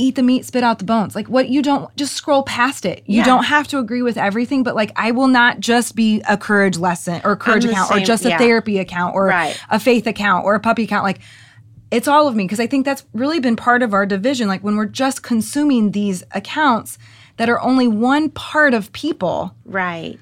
Eat 0.00 0.14
the 0.14 0.22
meat, 0.22 0.44
spit 0.46 0.64
out 0.64 0.78
the 0.78 0.84
bones. 0.84 1.14
Like 1.14 1.28
what 1.28 1.48
you 1.50 1.60
don't 1.62 1.94
just 1.96 2.14
scroll 2.14 2.42
past 2.42 2.84
it. 2.86 3.02
You 3.06 3.18
Yeah. 3.18 3.24
don't 3.24 3.44
have 3.44 3.68
to 3.68 3.78
agree 3.78 4.02
with 4.02 4.16
everything, 4.16 4.62
but 4.62 4.74
like 4.74 4.92
I 4.96 5.10
will 5.10 5.28
not 5.28 5.60
just 5.60 5.94
be 5.94 6.22
a 6.28 6.36
courage 6.36 6.78
lesson 6.78 7.20
or 7.24 7.32
a 7.32 7.36
courage 7.36 7.64
account 7.66 7.90
or 7.90 7.96
same- 7.98 8.06
just 8.06 8.24
a 8.24 8.30
yeah. 8.30 8.38
therapy 8.38 8.78
account 8.78 9.14
or 9.14 9.26
Right. 9.26 9.60
a 9.68 9.78
faith 9.78 10.06
account 10.06 10.44
or 10.46 10.54
a 10.54 10.60
puppy 10.60 10.84
account. 10.84 11.04
Like 11.04 11.20
it's 11.90 12.08
all 12.08 12.26
of 12.28 12.34
me 12.34 12.44
because 12.44 12.60
I 12.60 12.66
think 12.66 12.84
that's 12.86 13.04
really 13.12 13.40
been 13.40 13.56
part 13.56 13.82
of 13.82 13.92
our 13.92 14.06
division. 14.06 14.48
Like 14.48 14.62
when 14.64 14.76
we're 14.76 14.86
just 14.86 15.22
consuming 15.22 15.90
these 15.90 16.22
accounts 16.32 16.96
that 17.36 17.48
are 17.48 17.60
only 17.60 17.88
one 17.88 18.28
part 18.30 18.74
of 18.74 18.92
people, 18.92 19.54
Right. 19.64 20.18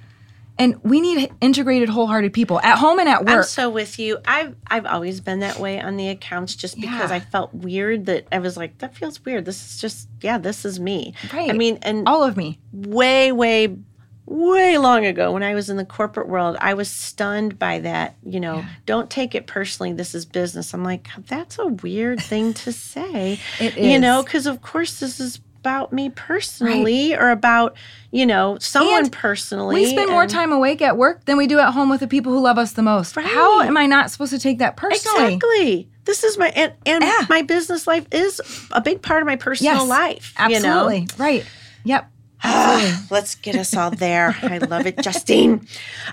And 0.59 0.83
we 0.83 1.01
need 1.01 1.31
integrated, 1.41 1.89
wholehearted 1.89 2.33
people 2.33 2.61
at 2.61 2.79
home 2.79 2.99
and 2.99 3.09
at 3.09 3.21
work. 3.25 3.29
I'm 3.29 3.43
so 3.45 3.71
with 3.71 3.99
you. 3.99 4.19
I've 4.27 4.57
I've 4.67 4.87
always 4.87 5.21
been 5.21 5.41
that 5.41 5.59
way 5.59 5.81
on 5.81 5.97
the 5.97 6.09
accounts 6.09 6.55
just 6.57 6.77
because 6.81 7.11
Yeah. 7.11 7.17
I 7.17 7.21
felt 7.21 7.55
weird 7.55 8.07
that 8.07 8.27
I 8.33 8.39
was 8.41 8.57
like, 8.57 8.79
that 8.79 8.95
feels 8.97 9.25
weird. 9.25 9.45
This 9.45 9.65
is 9.65 9.81
just 9.81 10.09
yeah, 10.21 10.39
this 10.39 10.65
is 10.65 10.81
me. 10.81 11.15
Right. 11.33 11.51
I 11.51 11.53
mean, 11.53 11.79
and 11.83 12.09
all 12.09 12.25
of 12.25 12.37
me. 12.37 12.59
way, 12.73 13.31
way, 13.33 13.77
way 14.27 14.77
long 14.79 15.07
ago 15.07 15.33
when 15.33 15.43
I 15.43 15.55
was 15.55 15.71
in 15.71 15.77
the 15.79 15.85
corporate 15.87 16.29
world, 16.29 16.57
I 16.61 16.75
was 16.75 16.91
stunned 16.91 17.59
by 17.59 17.79
that. 17.81 18.17
You 18.25 18.41
know, 18.41 18.65
don't 18.85 19.09
take 19.09 19.35
it 19.35 19.47
personally. 19.47 19.93
This 19.93 20.15
is 20.15 20.27
business. 20.27 20.75
I'm 20.75 20.85
like, 20.85 21.09
that's 21.29 21.59
a 21.59 21.67
weird 21.67 22.21
thing 22.21 22.53
to 22.55 22.73
say. 22.73 23.39
It 23.61 23.79
You 23.79 23.99
know, 23.99 24.23
because 24.23 24.47
of 24.47 24.61
course 24.61 25.01
this 25.01 25.19
is 25.21 25.41
about 25.69 25.93
me 25.93 26.09
personally 26.09 27.15
or 27.15 27.29
about, 27.29 27.77
you 28.11 28.25
know, 28.25 28.57
someone 28.59 29.05
And 29.05 29.13
personally. 29.13 29.75
We 29.75 29.91
spend 29.91 30.11
more 30.11 30.27
time 30.27 30.51
awake 30.51 30.81
at 30.81 30.97
work 30.97 31.27
than 31.27 31.37
we 31.37 31.47
do 31.47 31.59
at 31.59 31.73
home 31.73 31.91
with 31.91 32.01
the 32.01 32.09
people 32.09 32.33
who 32.33 32.41
love 32.41 32.57
us 32.57 32.73
the 32.73 32.83
most. 32.83 33.17
Right. 33.17 33.27
How 33.27 33.61
am 33.61 33.77
I 33.77 33.85
not 33.85 34.11
supposed 34.11 34.33
to 34.33 34.39
take 34.39 34.59
that 34.59 34.77
personally? 34.79 35.35
Exactly. 35.35 35.89
This 36.05 36.25
is 36.25 36.39
my 36.39 36.49
and, 36.49 36.73
and 36.87 37.05
Yeah. 37.05 37.27
my 37.29 37.43
business 37.43 37.87
life 37.87 38.07
is 38.11 38.41
a 38.71 38.81
big 38.81 39.03
part 39.03 39.21
of 39.21 39.27
my 39.27 39.37
personal 39.37 39.75
Yes, 39.75 39.87
life. 39.89 40.35
Absolutely. 40.39 41.01
You 41.01 41.01
know? 41.03 41.07
Right. 41.19 41.47
Yep. 41.85 42.11
Let's 43.11 43.35
get 43.35 43.57
us 43.57 43.77
all 43.77 43.91
there. 43.91 44.35
I 44.43 44.59
love 44.59 44.87
it, 44.87 44.97
Justine. 45.03 45.67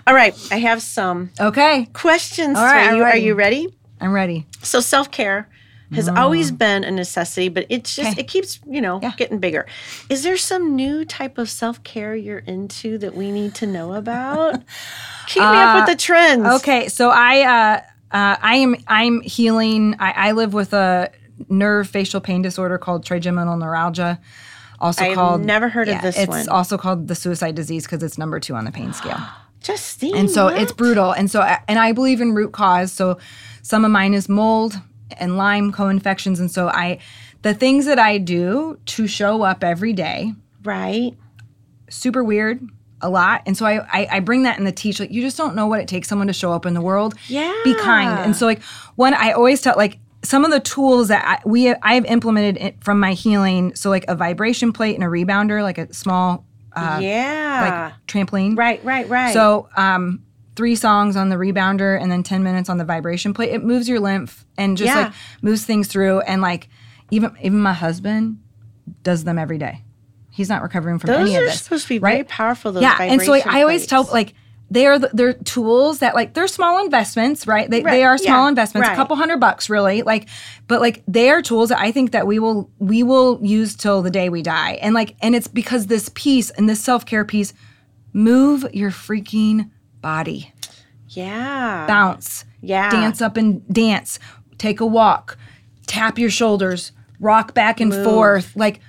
All 0.05 0.13
right, 0.13 0.35
I 0.51 0.57
have 0.57 0.81
some 0.81 1.29
okay. 1.39 1.87
questions 1.93 2.57
All 2.57 2.65
right, 2.65 2.89
for 2.89 2.95
you. 2.97 3.03
Are 3.03 3.15
you 3.17 3.35
ready? 3.35 3.73
I'm 4.01 4.11
ready. 4.11 4.47
So 4.63 4.81
self 4.81 5.11
care 5.11 5.47
has 5.95 6.07
always 6.07 6.51
been 6.51 6.83
a 6.83 6.91
necessity, 6.91 7.49
but 7.49 7.65
it's 7.69 7.95
just 7.95 8.09
Mm. 8.09 8.11
Okay. 8.13 8.21
it 8.21 8.27
keeps 8.27 8.59
you 8.69 8.81
know 8.81 8.99
Yeah. 9.01 9.13
getting 9.17 9.39
bigger. 9.39 9.65
Is 10.09 10.23
there 10.23 10.37
some 10.37 10.75
new 10.75 11.03
type 11.05 11.37
of 11.37 11.49
self 11.49 11.83
care 11.83 12.15
you're 12.15 12.39
into 12.39 12.97
that 12.99 13.15
we 13.15 13.31
need 13.31 13.55
to 13.55 13.67
know 13.67 13.93
about? 13.93 14.61
Keep 15.27 15.41
me 15.43 15.47
up 15.57 15.75
with 15.75 15.85
the 15.97 16.01
trends. 16.01 16.45
Okay, 16.61 16.87
so 16.87 17.09
I 17.09 17.41
uh, 17.41 17.81
uh, 18.15 18.35
I 18.41 18.55
am 18.57 18.75
I'm 18.87 19.21
healing. 19.21 19.95
I, 19.99 20.29
I 20.29 20.31
live 20.33 20.53
with 20.53 20.73
a 20.73 21.11
nerve 21.49 21.89
facial 21.89 22.21
pain 22.21 22.41
disorder 22.41 22.77
called 22.77 23.03
trigeminal 23.05 23.57
neuralgia, 23.57 24.19
also 24.79 25.03
I've 25.03 25.15
called. 25.15 25.41
never 25.43 25.67
heard 25.67 25.89
of 25.89 26.01
this 26.01 26.15
one. 26.15 26.23
it's 26.39 26.47
one. 26.47 26.49
also 26.49 26.77
called 26.77 27.07
the 27.07 27.15
suicide 27.15 27.55
disease 27.55 27.83
because 27.85 28.01
it's 28.03 28.17
number 28.17 28.39
two 28.39 28.55
on 28.55 28.65
the 28.65 28.71
pain 28.71 28.93
scale. 28.93 29.19
Justine. 29.61 30.15
and 30.15 30.29
so 30.29 30.47
it's 30.47 30.71
brutal 30.71 31.11
and 31.11 31.31
so 31.31 31.41
and 31.67 31.79
i 31.79 31.91
believe 31.91 32.21
in 32.21 32.35
root 32.35 32.51
cause 32.51 32.93
so 32.93 33.17
some 33.63 33.83
of 33.83 33.89
mine 33.89 34.13
is 34.13 34.29
mold 34.29 34.79
and 35.17 35.37
lyme 35.37 35.71
co-infections 35.71 36.39
and 36.39 36.49
so 36.51 36.67
i 36.69 36.97
the 37.41 37.53
things 37.53 37.85
that 37.85 37.99
i 37.99 38.17
do 38.17 38.77
to 38.85 39.07
show 39.07 39.41
up 39.43 39.63
every 39.63 39.93
day 39.93 40.33
right. 40.63 41.13
super 41.89 42.23
weird 42.23 42.67
a 43.01 43.09
lot 43.09 43.41
and 43.45 43.55
so 43.57 43.65
I, 43.65 43.85
I 43.91 44.07
i 44.13 44.19
bring 44.19 44.43
that 44.43 44.57
in 44.57 44.63
the 44.65 44.71
teach 44.71 44.99
like 44.99 45.11
you 45.11 45.21
just 45.21 45.37
don't 45.37 45.55
know 45.55 45.67
what 45.67 45.79
it 45.79 45.87
takes 45.87 46.07
someone 46.07 46.27
to 46.27 46.33
show 46.33 46.51
up 46.51 46.65
in 46.65 46.73
the 46.73 46.81
world 46.81 47.13
Yeah. 47.27 47.53
be 47.63 47.75
kind 47.75 48.19
and 48.19 48.35
so 48.35 48.45
like 48.45 48.61
one 48.95 49.13
i 49.13 49.31
always 49.31 49.61
tell 49.61 49.75
like 49.77 49.99
some 50.23 50.43
of 50.43 50.49
the 50.49 50.59
tools 50.59 51.09
that 51.09 51.23
I, 51.23 51.47
we 51.47 51.69
i 51.69 51.93
have 51.93 52.05
implemented 52.05 52.57
it 52.61 52.83
from 52.83 52.99
my 52.99 53.13
healing 53.13 53.75
so 53.75 53.89
like 53.89 54.05
a 54.07 54.15
vibration 54.15 54.73
plate 54.73 54.95
and 54.95 55.03
a 55.03 55.07
rebounder 55.07 55.61
like 55.61 55.77
a 55.77 55.93
small 55.93 56.45
uh, 56.75 56.99
yeah. 57.01 57.91
like 57.91 57.93
trampoline 58.07 58.57
right. 58.57 58.83
Right. 58.83 59.07
Right. 59.07 59.33
so, 59.33 59.69
um, 59.77 60.23
three 60.55 60.75
songs 60.75 61.15
on 61.15 61.29
the 61.29 61.35
rebounder 61.35 61.99
and 62.01 62.11
then 62.11 62.23
10 62.23 62.43
minutes 62.43 62.69
on 62.69 62.77
the 62.77 62.85
vibration 62.85 63.33
plate. 63.33 63.51
It 63.51 63.63
moves 63.63 63.89
your 63.89 63.99
lymph 63.99 64.45
and 64.57 64.77
just 64.77 64.87
Yeah. 64.87 65.05
like 65.05 65.13
moves 65.41 65.65
things 65.65 65.87
through. 65.87 66.21
And 66.21 66.41
like, 66.41 66.69
even 67.11 67.35
even 67.41 67.59
my 67.61 67.73
husband 67.73 68.39
does 69.03 69.23
them 69.23 69.37
every 69.37 69.57
day. 69.57 69.83
He's 70.31 70.49
not 70.49 70.61
recovering 70.61 70.99
from 70.99 71.07
those 71.09 71.19
any 71.29 71.35
of 71.35 71.43
are 71.43 71.45
this. 71.45 71.61
supposed 71.61 71.83
to 71.83 71.89
be 71.89 71.97
very 71.97 72.15
right? 72.17 72.27
powerful. 72.27 72.71
Those 72.73 72.83
yeah, 72.83 72.97
and 72.99 73.21
so 73.21 73.31
like, 73.31 73.47
I 73.47 73.61
always 73.61 73.85
tell 73.87 74.03
like 74.11 74.33
they 74.71 74.87
are 74.87 74.97
the, 74.97 75.09
they're 75.13 75.33
tools 75.33 75.99
that 75.99 76.15
like 76.15 76.33
they're 76.33 76.47
small 76.47 76.83
investments, 76.83 77.45
right? 77.45 77.69
They, 77.69 77.81
Right, 77.83 77.91
they 77.91 78.03
are 78.03 78.17
small 78.17 78.43
yeah, 78.45 78.49
investments, 78.49 78.87
right. 78.87 78.93
a 78.93 78.97
couple 78.97 79.15
hundred 79.15 79.39
bucks, 79.39 79.69
really. 79.69 80.01
Like, 80.01 80.27
but 80.67 80.81
like 80.81 81.03
they 81.07 81.29
are 81.29 81.41
tools 81.41 81.69
that 81.69 81.79
I 81.79 81.91
think 81.91 82.11
that 82.13 82.25
we 82.27 82.39
will 82.39 82.69
we 82.79 83.03
will 83.03 83.39
use 83.43 83.75
till 83.75 84.01
the 84.01 84.09
day 84.09 84.27
we 84.29 84.41
die, 84.41 84.73
and 84.81 84.95
like, 84.95 85.15
and 85.21 85.35
it's 85.35 85.47
because 85.47 85.85
this 85.87 86.09
piece 86.15 86.49
and 86.49 86.67
this 86.67 86.81
self 86.81 87.05
care 87.05 87.23
piece, 87.23 87.53
move 88.13 88.65
your 88.73 88.91
freaking 88.91 89.69
body, 90.09 90.53
yeah. 91.09 91.85
bounce, 91.87 92.45
Yeah. 92.61 92.91
dance 92.91 93.23
up 93.23 93.37
and 93.37 93.67
dance, 93.73 94.19
take 94.59 94.79
a 94.79 94.85
walk, 94.85 95.35
tap 95.87 96.19
your 96.19 96.29
shoulders, 96.29 96.91
rock 97.19 97.55
back 97.55 97.79
and 97.81 97.91
forth, 97.91 98.55
like 98.55 98.81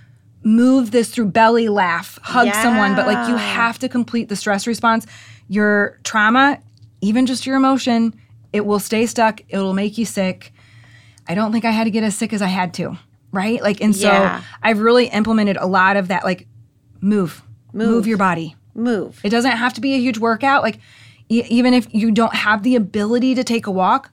move 0.44 0.90
this 0.90 1.08
through 1.08 1.30
belly 1.30 1.70
laugh, 1.70 2.18
hug 2.22 2.52
someone, 2.52 2.94
but 2.94 3.06
like 3.06 3.28
you 3.30 3.36
have 3.36 3.78
to 3.78 3.88
complete 3.88 4.28
the 4.28 4.36
stress 4.36 4.66
response. 4.66 5.06
Your 5.48 5.98
trauma, 6.04 6.58
even 7.00 7.24
just 7.24 7.46
your 7.46 7.56
emotion, 7.56 8.12
it 8.52 8.66
will 8.66 8.78
stay 8.78 9.06
stuck, 9.06 9.40
it'll 9.48 9.72
make 9.72 9.96
you 9.96 10.04
sick. 10.04 10.52
I 11.26 11.34
don't 11.34 11.50
think 11.50 11.64
I 11.64 11.70
had 11.70 11.84
to 11.84 11.90
get 11.90 12.04
as 12.04 12.14
sick 12.14 12.34
as 12.34 12.42
I 12.42 12.48
had 12.48 12.74
to, 12.74 12.98
right? 13.32 13.62
Like 13.62 13.80
and 13.80 13.96
so 13.96 14.08
Yeah. 14.12 14.42
I've 14.62 14.80
really 14.80 15.06
implemented 15.06 15.56
a 15.56 15.66
lot 15.66 15.96
of 15.96 16.08
that 16.08 16.24
like 16.24 16.46
move, 17.00 17.42
move, 17.72 17.88
Move. 17.88 18.06
your 18.06 18.18
body. 18.18 18.54
Move. 18.74 19.18
It 19.24 19.30
doesn't 19.30 19.52
have 19.52 19.72
to 19.72 19.80
be 19.80 19.94
a 19.94 19.98
huge 19.98 20.18
workout. 20.18 20.62
Like, 20.62 20.78
e- 21.28 21.44
even 21.48 21.74
if 21.74 21.92
you 21.94 22.10
don't 22.10 22.34
have 22.34 22.62
the 22.62 22.76
ability 22.76 23.34
to 23.34 23.44
take 23.44 23.66
a 23.66 23.70
walk, 23.70 24.10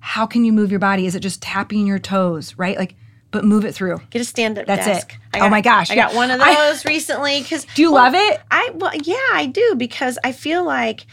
how 0.00 0.26
can 0.26 0.44
you 0.44 0.52
move 0.52 0.70
your 0.70 0.80
body? 0.80 1.06
Is 1.06 1.14
it 1.14 1.20
just 1.20 1.42
tapping 1.42 1.86
your 1.86 1.98
toes, 1.98 2.54
right? 2.56 2.76
Like, 2.76 2.94
but 3.32 3.44
move 3.44 3.64
it 3.64 3.74
through. 3.74 4.00
Get 4.10 4.22
a 4.22 4.24
stand 4.24 4.58
up 4.58 4.66
That's 4.66 4.86
it. 4.86 4.90
desk. 4.90 5.14
Oh 5.34 5.48
my 5.48 5.60
gosh, 5.60 5.90
I 5.90 5.94
got 5.96 6.14
one 6.14 6.30
of 6.30 6.40
I- 6.40 6.54
those 6.54 6.84
recently 6.84 7.42
because 7.42 7.66
Do 7.74 7.82
you 7.82 7.92
love 7.92 8.14
it? 8.14 8.40
I 8.50 8.70
well, 8.74 8.92
yeah, 9.02 9.16
I 9.32 9.46
do 9.46 9.74
because 9.76 10.18
I 10.24 10.32
feel 10.32 10.64
like 10.64 11.06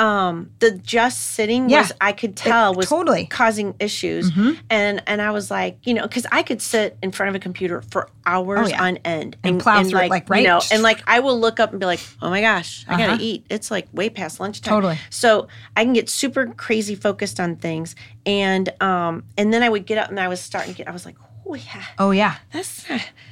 um 0.00 0.50
the 0.60 0.70
just 0.72 1.20
sitting 1.32 1.68
Yeah. 1.68 1.82
was 1.82 1.92
I 2.00 2.12
could 2.12 2.34
tell 2.34 2.74
was 2.74 2.88
totally. 2.88 3.24
Mm-hmm. 3.24 3.28
causing 3.28 3.74
issues 3.78 4.32
and 4.70 5.02
and 5.06 5.20
I 5.20 5.30
was 5.30 5.50
like 5.50 5.78
you 5.86 5.92
know 5.94 6.02
because 6.02 6.26
I 6.32 6.42
could 6.42 6.62
sit 6.62 6.96
in 7.02 7.12
front 7.12 7.28
of 7.28 7.34
a 7.34 7.38
computer 7.38 7.82
for 7.82 8.08
hours 8.24 8.60
Oh, 8.66 8.68
yeah. 8.70 8.82
on 8.82 8.96
end 9.04 9.36
And 9.44 9.60
plow 9.60 9.82
through 9.82 9.98
it, 10.00 10.08
like, 10.08 10.10
like, 10.10 10.28
you 10.28 10.32
right? 10.34 10.42
know 10.44 10.60
and 10.72 10.82
like 10.82 11.02
I 11.06 11.20
will 11.20 11.38
look 11.38 11.60
up 11.60 11.70
and 11.72 11.78
be 11.80 11.84
like 11.86 12.00
oh 12.22 12.30
my 12.30 12.40
gosh 12.40 12.84
I 12.88 12.96
gotta 12.96 13.12
Uh-huh. 13.12 13.18
eat 13.20 13.44
it's 13.50 13.70
like 13.70 13.88
way 13.92 14.08
past 14.08 14.40
lunchtime 14.40 14.72
Totally. 14.72 14.98
so 15.10 15.48
I 15.76 15.84
can 15.84 15.92
get 15.92 16.08
super 16.08 16.46
crazy 16.46 16.94
focused 16.94 17.38
on 17.38 17.56
things 17.56 17.94
and 18.24 18.72
um 18.82 19.24
and 19.36 19.52
then 19.52 19.62
I 19.62 19.68
would 19.68 19.84
get 19.84 19.98
up 19.98 20.08
and 20.08 20.18
I 20.18 20.28
was 20.28 20.40
starting 20.40 20.72
to 20.74 20.78
get 20.78 20.88
I 20.88 20.92
was 20.92 21.04
like 21.04 21.16
oh 21.46 21.54
yeah 21.54 21.84
Oh 21.98 22.10
yeah, 22.10 22.36
that's 22.52 22.88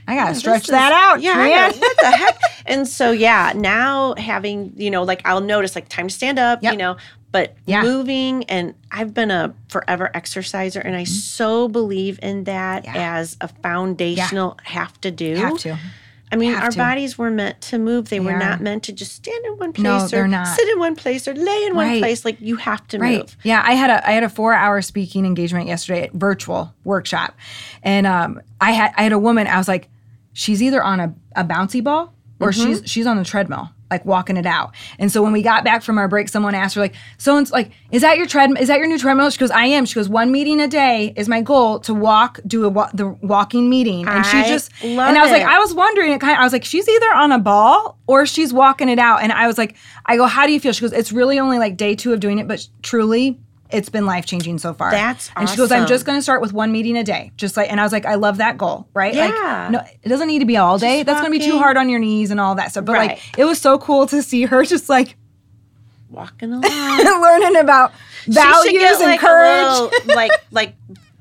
I 0.07 0.15
gotta 0.17 0.31
this 0.33 0.39
stretch 0.41 0.63
is- 0.65 0.69
that 0.71 0.93
out. 0.93 1.21
Yeah, 1.21 1.35
man. 1.37 1.73
what 1.79 1.97
the 2.01 2.11
heck? 2.11 2.39
And 2.67 2.87
so 2.87 3.13
yeah, 3.13 3.53
now 3.57 4.15
having 4.17 4.73
you 4.77 4.91
know, 4.91 5.03
like 5.03 5.23
I'll 5.25 5.41
notice 5.41 5.75
like 5.75 5.89
time 5.89 6.09
to 6.09 6.15
stand 6.15 6.39
up, 6.39 6.63
Yep. 6.63 6.73
you 6.73 6.79
know, 6.79 6.97
but 7.33 7.55
Yeah. 7.67 7.83
moving 7.83 8.45
and 8.45 8.75
I've 8.91 9.15
been 9.15 9.31
a 9.31 9.55
forever 9.69 10.11
exerciser, 10.15 10.81
and 10.81 10.95
I 10.97 11.05
so 11.05 11.69
believe 11.69 12.19
in 12.23 12.45
that 12.45 12.85
Mm-hmm. 12.85 12.95
Yeah. 12.97 13.17
as 13.19 13.37
a 13.41 13.49
foundational 13.49 14.57
have 14.65 15.01
to 15.03 15.11
do. 15.11 15.35
have 15.37 15.59
to. 15.59 15.79
I 16.31 16.37
mean, 16.37 16.55
our 16.55 16.71
to. 16.71 16.77
bodies 16.79 17.17
were 17.17 17.31
meant 17.31 17.61
to 17.63 17.79
move. 17.79 18.09
They, 18.11 18.21
were 18.21 18.33
are. 18.33 18.39
not 18.39 18.61
meant 18.61 18.83
to 18.85 18.93
just 18.93 19.13
stand 19.15 19.45
in 19.47 19.53
one 19.59 19.73
place 19.73 19.83
No, 19.85 20.05
or 20.05 20.09
they're 20.09 20.29
not. 20.29 20.47
sit 20.47 20.69
in 20.69 20.79
one 20.79 20.95
place 20.97 21.27
or 21.27 21.35
lay 21.35 21.65
in 21.65 21.75
one 21.75 21.99
place. 21.99 22.25
Like 22.25 22.41
you 22.41 22.57
have 22.57 22.87
to 22.89 22.99
Right. 22.99 23.19
move. 23.21 23.37
Yeah, 23.45 23.63
I 23.65 23.73
had 23.73 23.91
a 23.91 24.07
I 24.09 24.13
had 24.13 24.23
a 24.25 24.29
four 24.29 24.53
hour 24.55 24.83
speaking 24.83 25.25
engagement 25.25 25.67
yesterday, 25.67 26.03
at 26.05 26.13
virtual 26.13 26.75
workshop, 26.85 27.35
and 27.83 28.07
um, 28.07 28.41
I 28.61 28.73
had 28.73 28.93
I 28.97 29.03
had 29.03 29.13
a 29.13 29.19
woman. 29.19 29.47
I 29.47 29.57
was 29.59 29.69
like, 29.69 29.89
she's 30.33 30.63
either 30.63 30.83
on 30.83 31.01
a, 31.01 31.15
a 31.37 31.45
bouncy 31.45 31.83
ball 31.83 32.13
or 32.41 32.51
Mm-hmm. 32.51 32.67
she's 32.75 32.83
she's 32.91 33.07
on 33.07 33.17
the 33.17 33.25
treadmill, 33.25 33.71
like 33.91 34.05
walking 34.05 34.37
it 34.37 34.47
out. 34.47 34.75
And 34.99 35.11
so 35.11 35.23
when 35.23 35.33
we 35.33 35.43
got 35.43 35.65
back 35.65 35.83
from 35.83 35.99
our 35.99 36.09
break, 36.09 36.29
someone 36.29 36.55
asked 36.55 36.75
her 36.75 36.81
like, 36.81 36.95
so 37.17 37.37
and 37.37 37.51
like, 37.51 37.73
is 37.91 38.03
that 38.03 38.17
your 38.19 38.27
treadmill? 38.27 38.61
Is 38.63 38.69
that 38.69 38.79
your 38.79 38.87
new 38.87 38.99
treadmill? 38.99 39.31
She 39.31 39.39
goes, 39.39 39.51
I 39.51 39.65
am. 39.67 39.87
She 39.87 39.95
goes, 39.95 40.09
one 40.09 40.31
meeting 40.31 40.61
a 40.61 40.69
day 40.69 41.13
is 41.17 41.29
my 41.29 41.41
goal 41.41 41.81
to 41.81 41.95
walk, 41.95 42.41
do 42.47 42.65
a 42.65 42.69
wa- 42.69 42.91
the 42.95 43.09
walking 43.23 43.69
meeting. 43.71 44.07
And 44.09 44.25
she 44.27 44.43
just 44.49 44.71
and 44.83 45.01
I 45.01 45.23
was 45.23 45.31
like. 45.31 45.43
I 45.43 45.59
was 45.59 45.75
wondering. 45.75 46.13
It 46.13 46.21
kind 46.21 46.33
of, 46.35 46.39
I 46.41 46.45
was 46.45 46.53
like, 46.53 46.65
she's 46.65 46.89
either 46.89 47.13
on 47.15 47.33
a 47.33 47.39
ball 47.39 47.99
or 48.07 48.27
she's 48.27 48.53
walking 48.53 48.89
it 48.89 48.99
out. 48.99 49.23
And 49.23 49.33
I 49.33 49.47
was 49.47 49.59
like, 49.59 49.77
I 50.07 50.17
go, 50.17 50.27
how 50.27 50.47
do 50.47 50.53
you 50.53 50.61
feel? 50.61 50.73
She 50.73 50.83
goes, 50.83 50.93
it's 50.93 51.13
really 51.13 51.39
only 51.39 51.59
like 51.59 51.77
day 51.77 51.95
two 51.95 52.13
of 52.13 52.21
doing 52.21 52.39
it, 52.39 52.47
but 52.49 52.67
truly, 52.83 53.41
it's 53.71 53.89
been 53.89 54.07
life 54.07 54.25
changing 54.27 54.59
so 54.59 54.73
far. 54.75 54.91
That's 54.91 55.31
and 55.37 55.49
she 55.49 55.57
goes, 55.57 55.71
I'm 55.71 55.87
just 55.87 56.05
going 56.07 56.19
to 56.19 56.23
start 56.23 56.41
with 56.41 56.53
one 56.53 56.73
meeting 56.73 56.97
a 56.97 57.05
day, 57.05 57.33
just 57.37 57.57
like. 57.57 57.71
And 57.71 57.79
I 57.81 57.83
was 57.83 57.93
like, 57.93 58.07
I 58.07 58.15
love 58.15 58.39
that 58.39 58.57
goal, 58.59 58.89
right? 58.95 59.13
Yeah. 59.15 59.27
Like, 59.27 59.71
no, 59.71 59.81
it 60.03 60.09
doesn't 60.09 60.27
need 60.29 60.39
to 60.41 60.45
be 60.47 60.57
all 60.57 60.79
day. 60.79 61.03
That's 61.03 61.21
going 61.21 61.33
to 61.33 61.39
be 61.39 61.45
too 61.45 61.59
hard 61.59 61.77
on 61.77 61.89
your 61.89 61.99
knees 62.01 62.31
and 62.31 62.41
all 62.41 62.55
that 62.55 62.71
stuff. 62.71 62.85
But 62.87 62.93
Right. 62.93 63.11
like, 63.11 63.39
it 63.39 63.45
was 63.45 63.61
so 63.61 63.79
cool 63.79 64.07
to 64.07 64.23
see 64.23 64.43
her 64.45 64.65
just 64.65 64.89
like 64.89 65.17
Walking 66.11 66.53
along. 66.55 66.63
learning 67.23 67.57
about 67.57 67.93
values 68.27 68.73
get, 68.73 68.93
and 68.95 69.03
like, 69.11 69.21
a 69.21 69.27
courage. 69.27 69.93
little, 69.93 70.15
like 70.17 70.33
like 70.51 70.75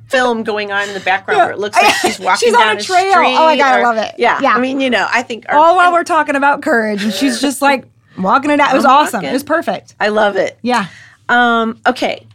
film 0.07 0.43
going 0.43 0.71
on 0.71 0.87
in 0.87 0.93
the 0.93 1.01
background 1.01 1.39
where 1.41 1.51
it 1.51 1.59
looks 1.59 1.75
like 1.75 1.93
she's 1.95 2.17
walking 2.21 2.47
She's 2.47 2.53
on 2.55 2.61
down 2.61 2.77
a 2.77 2.81
trail. 2.81 3.11
street. 3.11 3.35
Oh 3.37 3.43
my 3.45 3.57
God, 3.57 3.73
I 3.79 3.83
love 3.83 3.97
it. 3.97 4.15
Yeah, 4.17 4.39
Yeah. 4.41 4.53
I 4.55 4.59
mean, 4.61 4.79
you 4.79 4.89
know, 4.89 5.05
I 5.11 5.21
think 5.23 5.45
our, 5.49 5.57
all 5.57 5.75
while 5.75 5.91
we're 5.91 6.05
talking 6.05 6.37
about 6.37 6.61
courage, 6.61 7.03
and 7.03 7.11
she's 7.11 7.41
just 7.41 7.61
like 7.61 7.83
walking 8.17 8.49
it 8.51 8.61
out. 8.61 8.71
It 8.71 8.77
was 8.77 8.85
I'm 8.85 8.91
awesome. 8.91 9.17
walking. 9.17 9.29
It 9.31 9.33
was 9.33 9.43
perfect. 9.43 9.95
I 9.99 10.07
love 10.07 10.37
it. 10.37 10.57
Yeah. 10.61 10.87
Um, 11.27 11.81
okay, 11.85 12.25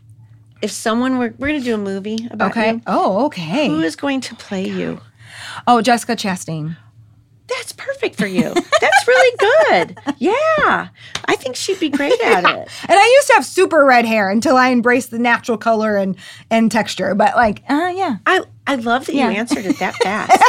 if 0.63 0.71
someone 0.71 1.19
were 1.19 1.35
we're 1.39 1.49
gonna 1.49 1.61
do 1.61 1.75
a 1.75 1.79
movie 1.79 2.27
about 2.31 2.53
Okay. 2.53 2.73
you, 2.73 2.83
Oh, 2.87 3.27
okay. 3.27 3.69
who 3.69 3.81
is 3.81 3.97
going 3.97 4.21
to 4.23 4.35
play 4.37 4.67
you? 4.67 5.01
oh, 5.67 5.83
Jessica 5.83 6.17
Chastain. 6.17 6.77
That's 7.49 7.73
perfect 7.73 8.17
for 8.17 8.27
you. 8.27 8.55
That's 8.81 9.09
really 9.09 9.37
good. 9.39 9.99
Yeah, 10.19 10.89
I 11.25 11.35
think 11.37 11.57
she'd 11.57 11.81
be 11.81 11.89
great 11.91 12.19
at 12.23 12.45
it. 12.45 12.69
And 12.89 12.99
I 12.99 13.13
used 13.17 13.27
to 13.27 13.33
have 13.35 13.45
super 13.45 13.85
red 13.85 14.05
hair 14.07 14.31
until 14.31 14.57
I 14.57 14.71
embraced 14.71 15.11
the 15.11 15.19
natural 15.19 15.59
color 15.59 15.97
and 15.97 16.17
and 16.49 16.71
texture. 16.71 17.15
But 17.17 17.35
like, 17.35 17.63
uh, 17.69 17.93
yeah. 17.95 18.19
I 18.25 18.43
I 18.67 18.77
love 18.77 19.07
that 19.07 19.15
Yeah. 19.17 19.31
you 19.31 19.37
answered 19.37 19.67
it 19.67 19.79
that 19.81 19.95
fast. 20.03 20.41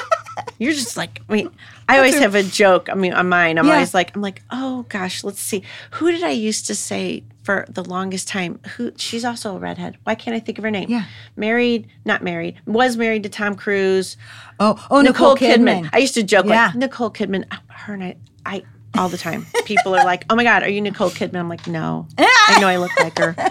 You're 0.60 0.73
just 0.73 0.95
like, 0.95 1.21
I 1.28 1.34
mean, 1.34 1.49
I 1.89 1.97
always 1.97 2.19
have 2.19 2.36
a 2.36 2.43
joke. 2.43 2.88
I 2.89 2.93
mean, 2.93 3.13
on 3.13 3.28
mine, 3.30 3.58
I'm 3.58 3.65
Yeah. 3.65 3.73
always 3.73 3.93
like, 3.95 4.15
I'm 4.15 4.21
like, 4.21 4.43
oh 4.52 4.86
gosh, 4.89 5.23
let's 5.23 5.41
see. 5.41 5.63
Who 5.91 6.12
did 6.12 6.23
I 6.23 6.30
used 6.30 6.67
to 6.67 6.76
say 6.76 7.23
for 7.43 7.65
the 7.69 7.84
longest 7.84 8.27
time? 8.27 8.60
Who? 8.77 8.91
She's 8.97 9.23
also 9.25 9.56
a 9.56 9.60
redhead. 9.60 9.97
Why 10.03 10.15
can't 10.15 10.36
I 10.36 10.39
think 10.39 10.58
of 10.58 10.63
her 10.63 10.71
name? 10.71 10.89
Yeah. 10.89 11.06
Married, 11.36 11.88
not 12.06 12.23
married, 12.23 12.56
was 12.65 12.97
married 12.97 13.23
to 13.23 13.29
Tom 13.29 13.56
Cruise. 13.56 14.17
Oh, 14.60 14.84
oh, 14.89 15.01
Nicole, 15.01 15.36
Kidman. 15.36 15.89
I 15.93 15.97
used 15.99 16.13
to 16.15 16.23
joke 16.23 16.45
Yeah. 16.45 16.67
like 16.67 16.75
Nicole 16.75 17.12
Kidman. 17.12 17.45
uh, 17.51 17.58
Her 17.67 17.93
and 17.93 18.03
I, 18.03 18.15
I 18.45 18.63
all 18.97 19.10
the 19.10 19.17
time. 19.17 19.45
People 19.65 19.95
are 19.95 20.06
like, 20.06 20.23
"Oh 20.29 20.36
my 20.36 20.43
God, 20.43 20.62
are 20.63 20.69
you 20.69 20.79
Nicole 20.82 21.10
Kidman?" 21.10 21.39
I'm 21.39 21.49
like, 21.49 21.65
"No, 21.67 22.08
I 22.17 22.58
know 22.62 22.67
I 22.67 22.77
look 22.77 22.91
like 22.99 23.17
her." 23.17 23.36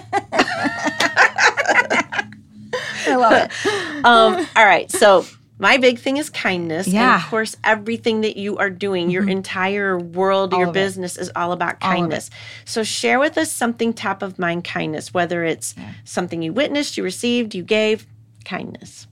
I 3.05 3.17
love 3.17 3.33
it. 3.33 3.67
um, 4.05 4.47
all 4.57 4.65
right. 4.65 4.91
So 4.91 5.25
my 5.63 5.79
big 5.79 5.99
thing 6.01 6.17
is 6.19 6.29
kindness. 6.29 6.87
And 6.87 6.95
Yeah. 6.95 7.15
Mm-hmm. 7.17 7.25
of 7.25 7.31
course, 7.31 7.57
everything 7.65 8.21
that 8.23 8.37
you 8.37 8.59
are 8.59 8.69
doing, 8.69 9.09
your 9.11 9.27
entire 9.29 9.97
world, 9.99 10.53
your 10.53 10.73
business 10.73 11.17
is 11.17 11.31
all 11.37 11.53
about 11.53 11.75
it. 11.75 11.81
kindness. 11.81 12.29
So 12.65 12.83
share 12.83 13.19
with 13.21 13.39
us 13.39 13.51
something 13.53 13.95
top 13.95 14.23
of 14.23 14.39
mind 14.39 14.65
kindness, 14.65 15.15
whether 15.15 15.45
it's 15.45 15.75
something 16.05 16.43
you 16.43 16.53
witnessed, 16.53 16.97
you 16.97 17.05
received, 17.05 17.55
you 17.55 17.63
gave, 17.63 18.07
kindness. 18.45 19.07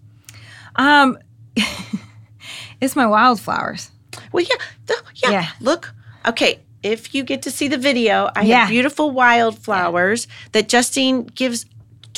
Um, 0.77 1.19
it's 2.81 2.97
my 2.97 3.07
wildflowers. 3.07 3.91
Well, 4.33 4.45
yeah, 4.45 4.57
the, 4.87 4.97
yeah, 5.15 5.31
Yeah. 5.31 5.47
Look, 5.61 5.93
okay. 6.27 6.61
If 6.83 7.15
you 7.15 7.25
get 7.25 7.43
to 7.43 7.51
see 7.51 7.69
the 7.69 7.77
video, 7.79 8.31
I 8.35 8.43
Yeah. 8.43 8.61
have 8.61 8.69
beautiful 8.71 9.11
wildflowers 9.11 10.27
that 10.53 10.69
Justine 10.69 11.25
gives 11.27 11.67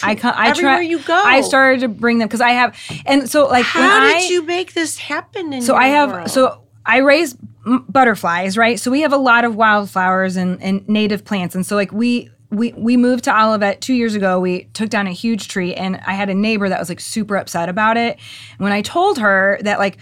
to 0.03 0.27
I 0.29 0.47
I 0.47 0.49
everywhere 0.51 0.77
try, 0.77 0.83
you 0.83 0.99
go. 1.01 1.15
I 1.25 1.41
started 1.41 1.81
to 1.81 1.88
bring 1.88 2.19
them 2.19 2.29
because 2.29 2.41
I 2.41 2.51
have, 2.51 2.77
and 3.07 3.29
so 3.31 3.47
like 3.47 3.65
How 3.65 4.01
I, 4.01 4.21
did 4.21 4.31
you 4.31 4.43
make 4.45 4.75
this 4.75 4.99
happen? 4.99 5.53
In 5.53 5.62
So 5.62 5.75
I 5.75 5.88
have 5.88 6.11
world? 6.11 6.31
so 6.31 6.62
I 6.85 6.99
raise 6.99 7.37
m- 7.67 7.85
butterflies, 7.88 8.57
right? 8.59 8.79
So 8.81 8.91
we 8.91 9.01
have 9.03 9.12
a 9.12 9.17
lot 9.19 9.45
of 9.45 9.55
wildflowers 9.57 10.37
and, 10.37 10.61
and 10.62 10.87
native 10.88 11.25
plants, 11.25 11.55
and 11.55 11.65
so 11.67 11.77
like 11.77 11.93
we. 11.93 12.31
We, 12.55 12.75
we 12.75 12.99
moved 12.99 13.25
to 13.25 13.35
Olivet 13.35 13.81
two 13.81 13.95
years 13.95 14.15
ago. 14.15 14.38
We 14.38 14.65
took 14.75 14.91
down 14.91 15.07
a 15.07 15.11
huge 15.11 15.49
tree, 15.49 15.73
and 15.75 15.99
I 16.07 16.12
had 16.12 16.29
a 16.29 16.35
neighbor 16.35 16.69
that 16.69 16.79
was 16.79 16.91
like 16.91 17.01
super 17.01 17.38
upset 17.38 17.71
about 17.71 17.97
it. 17.97 18.19
When 18.59 18.73
I 18.73 18.83
told 18.83 19.17
her 19.21 19.59
that, 19.62 19.79
like, 19.79 19.97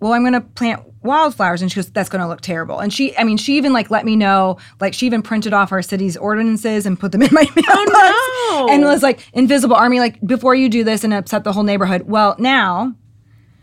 well, 0.00 0.12
I'm 0.12 0.22
going 0.22 0.32
to 0.32 0.40
plant 0.40 0.82
wildflowers, 1.02 1.62
and 1.62 1.70
she 1.70 1.76
goes, 1.76 1.90
"That's 1.90 2.08
going 2.08 2.22
to 2.22 2.28
look 2.28 2.40
terrible." 2.40 2.78
And 2.78 2.92
she, 2.92 3.16
I 3.16 3.24
mean, 3.24 3.36
she 3.36 3.56
even 3.56 3.72
like 3.72 3.90
let 3.90 4.04
me 4.04 4.16
know, 4.16 4.58
like, 4.80 4.94
she 4.94 5.06
even 5.06 5.22
printed 5.22 5.52
off 5.52 5.72
our 5.72 5.82
city's 5.82 6.16
ordinances 6.16 6.86
and 6.86 6.98
put 6.98 7.12
them 7.12 7.22
in 7.22 7.32
my 7.32 7.42
mailbox, 7.42 7.60
oh, 7.66 8.66
no. 8.68 8.74
and 8.74 8.84
was 8.84 9.02
like, 9.02 9.20
"Invisible 9.32 9.76
Army, 9.76 10.00
like, 10.00 10.20
before 10.26 10.54
you 10.54 10.68
do 10.68 10.84
this 10.84 11.04
and 11.04 11.14
upset 11.14 11.44
the 11.44 11.52
whole 11.52 11.64
neighborhood." 11.64 12.02
Well, 12.02 12.34
now 12.38 12.94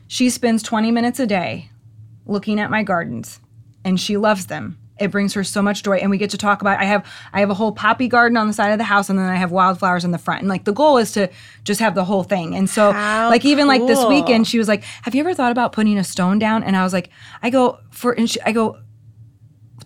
she 0.08 0.30
spends 0.30 0.64
20 0.64 0.92
minutes 0.92 1.20
a 1.20 1.28
day 1.28 1.70
looking 2.26 2.60
at 2.60 2.70
my 2.70 2.84
gardens 2.84 3.40
and 3.84 4.00
she 4.00 4.18
loves 4.18 4.48
them. 4.48 4.78
It 5.00 5.12
brings 5.12 5.34
her 5.34 5.44
so 5.44 5.62
much 5.62 5.84
joy 5.84 5.98
and 5.98 6.10
we 6.10 6.18
get 6.18 6.30
to 6.32 6.38
talk 6.38 6.62
about 6.62 6.80
I 6.80 6.86
have 6.86 7.06
I 7.34 7.40
have 7.42 7.50
a 7.50 7.54
whole 7.54 7.72
poppy 7.72 8.08
garden 8.08 8.38
on 8.38 8.48
the 8.48 8.54
side 8.54 8.72
of 8.72 8.78
the 8.78 8.84
house 8.84 9.10
and 9.10 9.18
then 9.20 9.28
I 9.28 9.36
have 9.36 9.52
wildflowers 9.52 10.04
in 10.06 10.12
the 10.12 10.18
front. 10.18 10.42
And 10.42 10.50
like 10.50 10.64
the 10.64 10.74
goal 10.74 10.98
is 10.98 11.12
to 11.14 11.30
just 11.64 11.80
have 11.80 11.94
the 11.96 12.06
whole 12.06 12.24
thing. 12.24 12.56
And 12.56 12.70
so 12.70 12.92
How 12.92 13.30
like 13.30 13.46
even 13.46 13.68
like 13.68 13.86
this 13.86 14.04
weekend 14.06 14.48
she 14.48 14.58
was 14.58 14.68
like, 14.68 14.84
"Have 15.04 15.14
you 15.16 15.22
ever 15.22 15.34
thought 15.34 15.52
about 15.52 15.72
putting 15.72 15.98
a 15.98 16.04
stone 16.04 16.40
down?" 16.40 16.64
And 16.64 16.76
I 16.76 16.84
was 16.84 16.94
like, 16.94 17.10
I 17.44 17.50
go 17.50 17.80
for 17.92 18.12
and 18.14 18.30
she, 18.30 18.42
I 18.42 18.52
go 18.52 18.78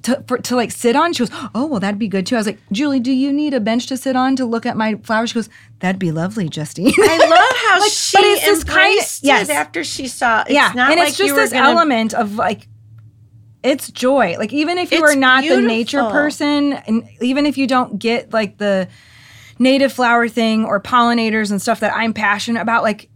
to, 0.04 0.24
for, 0.28 0.38
to 0.40 0.56
like 0.56 0.72
sit 0.72 0.96
on. 0.96 1.14
She 1.14 1.26
goes, 1.26 1.30
"Oh, 1.54 1.68
well, 1.68 1.80
that'd 1.80 2.00
be 2.00 2.08
good 2.08 2.26
too." 2.26 2.36
I 2.36 2.40
was 2.40 2.48
like, 2.48 2.58
"Julie, 2.72 3.00
do 3.00 3.12
you 3.12 3.32
need 3.32 3.54
a 3.54 3.60
bench 3.60 3.86
to 3.88 3.98
sit 3.98 4.16
on 4.16 4.36
to 4.38 4.46
look 4.46 4.66
at 4.66 4.76
my 4.76 4.96
flowers?" 5.04 5.30
She 5.30 5.36
goes, 5.36 5.50
"That'd 5.80 6.00
be 6.00 6.12
lovely, 6.12 6.50
Justine." 6.50 6.92
I 6.98 7.18
love 7.18 7.58
how 7.70 7.80
Like, 7.82 7.92
she 7.92 8.18
but 8.18 8.24
it's 8.26 8.64
kind- 8.64 8.88
embraced 8.94 9.24
yes. 9.24 9.50
after 9.50 9.84
she 9.84 10.08
saw. 10.08 10.42
It's 10.42 10.52
yeah, 10.52 10.70
and 10.72 11.00
like 11.00 11.10
it's 11.10 11.18
just 11.18 11.36
this 11.36 11.54
element 11.54 12.14
of 12.16 12.36
like 12.36 12.68
it's 13.64 13.92
joy. 13.92 14.36
Like 14.38 14.54
even 14.54 14.78
if 14.78 14.92
you 14.92 15.04
It's 15.04 15.14
are 15.14 15.20
not 15.20 15.44
the 15.44 15.62
nature 15.62 16.04
person, 16.10 16.74
and 16.74 17.08
even 17.22 17.46
if 17.46 17.58
you 17.58 17.68
don't 17.68 18.00
get 18.00 18.34
like 18.34 18.58
the 18.58 18.88
native 19.60 19.94
flower 19.94 20.28
thing 20.28 20.66
or 20.66 20.80
pollinators 20.80 21.52
and 21.52 21.62
stuff 21.62 21.80
that 21.82 21.94
I'm 21.96 22.14
passionate 22.14 22.62
about, 22.62 22.84
like 22.84 23.08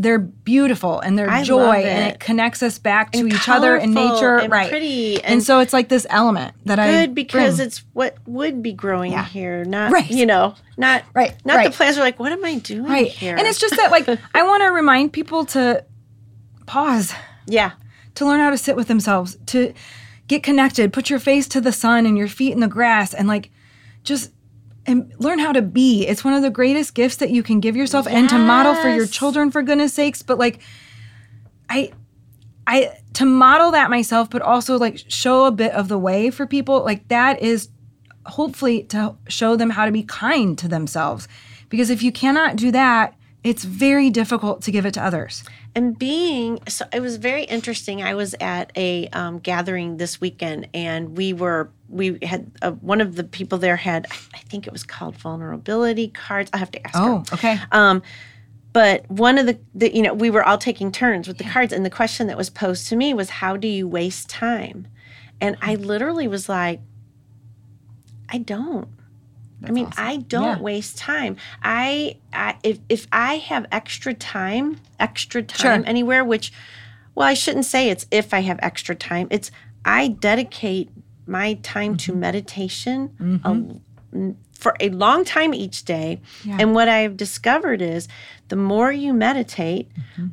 they're 0.00 0.20
beautiful 0.20 1.00
and 1.00 1.18
they're 1.18 1.28
I 1.28 1.42
joy 1.42 1.56
love 1.58 1.74
and 1.74 2.06
it. 2.08 2.14
it 2.14 2.20
connects 2.20 2.62
us 2.62 2.78
back 2.78 3.10
to 3.12 3.18
and 3.18 3.32
each 3.32 3.48
other 3.48 3.74
and 3.76 3.92
nature, 3.92 4.38
and 4.38 4.50
right? 4.52 4.70
Pretty 4.70 5.16
and, 5.16 5.26
And 5.34 5.42
so 5.42 5.58
it's 5.58 5.72
like 5.72 5.88
this 5.88 6.06
element 6.08 6.54
that 6.66 6.78
I 6.78 6.88
good 6.92 7.14
because 7.16 7.56
bring. 7.56 7.66
it's 7.66 7.82
what 7.94 8.16
would 8.24 8.62
be 8.62 8.72
growing 8.72 9.10
Yeah. 9.10 9.24
here, 9.24 9.64
not 9.64 9.90
Right. 9.90 10.08
you 10.08 10.24
know, 10.24 10.54
not 10.76 11.02
Right, 11.14 11.34
not 11.44 11.56
right. 11.56 11.64
the 11.72 11.76
plants 11.76 11.98
are 11.98 12.02
like, 12.02 12.20
what 12.20 12.30
am 12.30 12.44
I 12.44 12.54
doing 12.60 12.84
right, 12.90 13.08
here? 13.10 13.34
and 13.36 13.44
it's 13.46 13.58
just 13.58 13.74
that 13.76 13.90
like 13.90 14.08
I 14.34 14.44
want 14.44 14.62
to 14.62 14.68
remind 14.68 15.12
people 15.12 15.44
to 15.46 15.84
pause. 16.66 17.12
yeah, 17.48 17.72
to 18.18 18.26
learn 18.26 18.40
how 18.40 18.50
to 18.50 18.58
sit 18.58 18.74
with 18.74 18.88
themselves, 18.88 19.38
to 19.46 19.72
get 20.26 20.42
connected, 20.42 20.92
put 20.92 21.08
your 21.08 21.20
face 21.20 21.46
to 21.46 21.60
the 21.60 21.70
sun 21.70 22.04
and 22.04 22.18
your 22.18 22.26
feet 22.26 22.52
in 22.52 22.58
the 22.58 22.66
grass, 22.66 23.14
and 23.14 23.28
like 23.28 23.50
just 24.02 24.32
and 24.86 25.12
learn 25.18 25.38
how 25.38 25.52
to 25.52 25.62
be. 25.62 26.04
It's 26.04 26.24
one 26.24 26.34
of 26.34 26.42
the 26.42 26.50
greatest 26.50 26.94
gifts 26.94 27.16
that 27.16 27.30
you 27.30 27.44
can 27.44 27.60
give 27.60 27.76
yourself 27.76 28.08
and 28.08 28.28
to 28.30 28.36
model 28.36 28.74
for 28.74 28.88
your 28.88 29.06
children 29.06 29.52
for 29.52 29.62
goodness 29.62 29.94
sakes. 29.94 30.22
But 30.22 30.36
like 30.36 30.60
I 31.70 31.92
I 32.66 32.98
to 33.14 33.24
model 33.24 33.70
that 33.70 33.88
myself, 33.88 34.30
but 34.30 34.42
also 34.42 34.78
like 34.78 34.98
show 35.06 35.44
a 35.44 35.52
bit 35.52 35.70
of 35.70 35.86
the 35.86 35.98
way 35.98 36.30
for 36.30 36.44
people, 36.44 36.82
like 36.84 37.06
that 37.08 37.40
is 37.40 37.68
hopefully 38.26 38.82
to 38.84 39.14
show 39.28 39.54
them 39.54 39.70
how 39.70 39.86
to 39.86 39.92
be 39.92 40.02
kind 40.02 40.58
to 40.58 40.66
themselves. 40.66 41.28
Because 41.68 41.88
if 41.88 42.02
you 42.02 42.10
cannot 42.10 42.56
do 42.56 42.72
that, 42.72 43.14
it's 43.48 43.64
very 43.64 44.10
difficult 44.10 44.62
to 44.62 44.70
give 44.70 44.84
it 44.86 44.94
to 44.94 45.02
others. 45.02 45.44
and 45.74 45.98
being 45.98 46.58
so 46.68 46.84
it 46.92 47.00
was 47.00 47.16
very 47.16 47.44
interesting 47.44 48.02
i 48.02 48.14
was 48.14 48.34
at 48.40 48.70
a 48.76 49.08
um, 49.08 49.38
gathering 49.38 49.96
this 49.96 50.20
weekend 50.20 50.68
and 50.74 51.16
we 51.16 51.32
were 51.32 51.70
we 51.88 52.18
had 52.22 52.50
uh, 52.62 52.72
one 52.72 53.00
of 53.00 53.16
the 53.16 53.24
people 53.24 53.58
there 53.58 53.76
had 53.76 54.06
i 54.34 54.38
think 54.38 54.66
it 54.66 54.72
was 54.72 54.82
called 54.84 55.14
vulnerability 55.16 56.08
cards 56.08 56.50
i 56.52 56.58
have 56.58 56.70
to 56.70 56.80
ask 56.86 56.94
her 56.96 57.02
Oh, 57.02 57.24
okay. 57.32 57.58
Um, 57.72 58.02
but 58.72 59.10
one 59.10 59.38
of 59.38 59.46
the, 59.46 59.58
the, 59.74 59.94
you 59.96 60.02
know, 60.02 60.12
we 60.14 60.30
were 60.30 60.44
all 60.44 60.58
taking 60.58 60.92
turns 60.92 61.26
with 61.26 61.38
the 61.38 61.44
cards, 61.44 61.72
and 61.72 61.84
the 61.84 61.90
question 61.90 62.26
that 62.26 62.36
was 62.36 62.50
posed 62.50 62.86
to 62.88 62.96
me 62.96 63.14
was, 63.14 63.30
"How 63.30 63.56
do 63.56 63.66
you 63.66 63.88
waste 63.88 64.28
time?" 64.28 64.86
And 65.40 65.56
I 65.62 65.74
literally 65.76 66.28
was 66.28 66.48
like, 66.48 66.80
"I 68.28 68.38
don't. 68.38 68.88
I 69.64 69.70
mean, 69.72 69.88
I 69.96 70.18
don't 70.18 70.58
Yeah. 70.58 70.60
waste 70.60 70.98
time. 70.98 71.36
I, 71.62 72.16
I, 72.32 72.56
if 72.62 72.78
if 72.88 73.06
I 73.12 73.36
have 73.38 73.66
extra 73.72 74.14
time, 74.14 74.80
extra 75.00 75.42
time 75.42 75.80
Sure. 75.82 75.88
anywhere, 75.88 76.24
which." 76.24 76.52
well, 77.14 77.26
I 77.26 77.34
shouldn't 77.34 77.64
say 77.64 77.90
it's 77.90 78.06
if 78.12 78.32
I 78.32 78.40
have 78.42 78.60
extra 78.62 78.94
time. 78.94 79.26
It's 79.32 79.50
I 79.84 80.06
dedicate 80.08 80.88
my 81.26 81.54
time 81.64 81.96
to 81.96 82.12
Mm-hmm. 82.12 82.20
meditation 82.20 83.40
a- 83.44 84.34
for 84.58 84.74
a 84.80 84.88
long 84.90 85.24
time 85.24 85.54
each 85.54 85.84
day. 85.84 86.20
Yeah. 86.44 86.56
And 86.60 86.74
what 86.74 86.88
I've 86.88 87.16
discovered 87.16 87.80
is 87.80 88.08
the 88.48 88.56
more 88.56 88.90
you 88.90 89.12
meditate, 89.14 89.88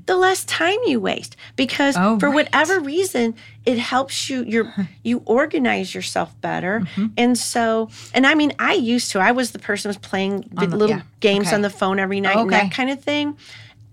the 0.07 0.15
less 0.15 0.43
time 0.45 0.79
you 0.87 0.99
waste 0.99 1.35
because 1.55 1.95
Mm-hmm. 1.95 2.05
Oh, 2.15 2.19
for 2.19 2.29
right. 2.29 2.35
whatever 2.35 2.79
reason 2.79 3.35
it 3.65 3.77
helps 3.77 4.29
you 4.29 4.43
you 4.43 4.67
you 5.03 5.21
organize 5.25 5.93
yourself 5.93 6.29
better. 6.41 6.79
Mm-hmm. 6.81 7.05
And 7.17 7.37
so 7.37 7.89
and 8.15 8.25
I 8.25 8.33
mean 8.35 8.51
I 8.57 8.73
used 8.73 9.11
to 9.11 9.19
I 9.19 9.31
was 9.31 9.51
the 9.51 9.59
person 9.59 9.87
who 9.87 9.89
was 9.89 9.97
playing 10.09 10.49
the- 10.51 10.67
little 10.67 10.97
yeah. 10.97 11.01
games 11.19 11.47
Okay. 11.47 11.55
on 11.55 11.61
the 11.61 11.69
phone 11.69 11.99
every 11.99 12.19
night 12.21 12.37
and 12.37 12.47
Okay. 12.51 12.61
that 12.61 12.71
kind 12.71 12.89
of 12.89 12.99
thing 13.03 13.37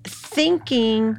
thinking 0.05 1.18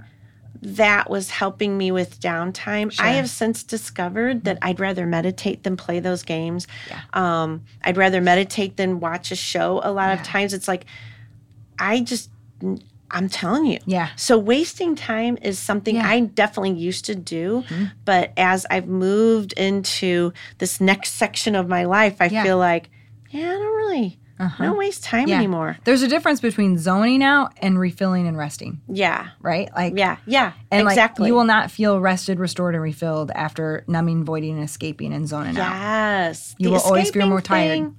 that 0.65 1.09
was 1.09 1.29
helping 1.29 1.77
me 1.77 1.91
with 1.91 2.19
downtime. 2.19 2.93
I 2.99 3.11
have 3.11 3.29
since 3.29 3.63
discovered 3.63 4.45
that 4.45 4.57
I'd 4.61 4.79
rather 4.79 5.05
meditate 5.05 5.63
than 5.63 5.77
play 5.77 5.99
those 5.99 6.23
games. 6.23 6.67
Yeah. 6.89 7.01
Um, 7.13 7.63
I'd 7.83 7.97
rather 7.97 8.21
meditate 8.21 8.77
than 8.77 8.99
watch 8.99 9.31
a 9.31 9.35
show. 9.35 9.81
A 9.83 9.91
lot 9.91 10.07
Yeah. 10.07 10.13
of 10.21 10.23
times 10.23 10.53
it's 10.53 10.67
like, 10.67 10.85
I 11.77 12.01
just, 12.01 12.29
I'm 13.11 13.29
telling 13.29 13.65
you. 13.65 13.79
Yeah. 13.85 14.09
So 14.15 14.37
wasting 14.37 14.95
time 14.95 15.37
is 15.41 15.59
something 15.59 15.95
Yeah. 15.95 16.07
I 16.07 16.21
definitely 16.21 16.73
used 16.79 17.05
to 17.05 17.15
do. 17.15 17.63
Mhm. 17.67 17.91
But 18.05 18.31
as 18.37 18.65
I've 18.71 18.87
moved 18.87 19.53
into 19.53 20.33
this 20.57 20.79
next 20.81 21.13
section 21.13 21.55
of 21.55 21.67
my 21.67 21.83
life, 21.85 22.15
I 22.19 22.25
Yeah. 22.27 22.43
feel 22.43 22.57
like, 22.57 22.89
yeah, 23.29 23.49
I 23.49 23.53
don't 23.53 23.75
really, 23.75 24.17
Uh-huh. 24.45 24.63
don't 24.63 24.77
waste 24.77 25.03
time 25.03 25.27
Yeah. 25.27 25.37
anymore. 25.37 25.77
There's 25.83 26.01
a 26.01 26.07
difference 26.07 26.39
between 26.41 26.77
zoning 26.77 27.23
out 27.23 27.53
and 27.57 27.79
refilling 27.79 28.27
and 28.27 28.37
resting, 28.37 28.81
Yeah. 28.87 29.27
right? 29.41 29.69
Like 29.75 29.93
Yeah. 29.97 30.17
Yeah. 30.25 30.53
and 30.71 30.87
exactly. 30.87 31.23
like 31.23 31.27
you 31.29 31.35
will 31.35 31.43
not 31.45 31.71
feel 31.71 31.99
rested, 31.99 32.39
restored, 32.39 32.75
and 32.75 32.83
refilled 32.83 33.31
after 33.35 33.83
numbing, 33.87 34.25
voiding, 34.25 34.55
and 34.55 34.63
escaping 34.63 35.13
and 35.13 35.27
zoning 35.27 35.57
out. 35.57 35.71
Yes. 35.73 36.55
You 36.57 36.69
The 36.69 36.73
will 36.73 36.81
always 36.81 37.09
feel 37.11 37.27
more 37.27 37.41
tired. 37.41 37.93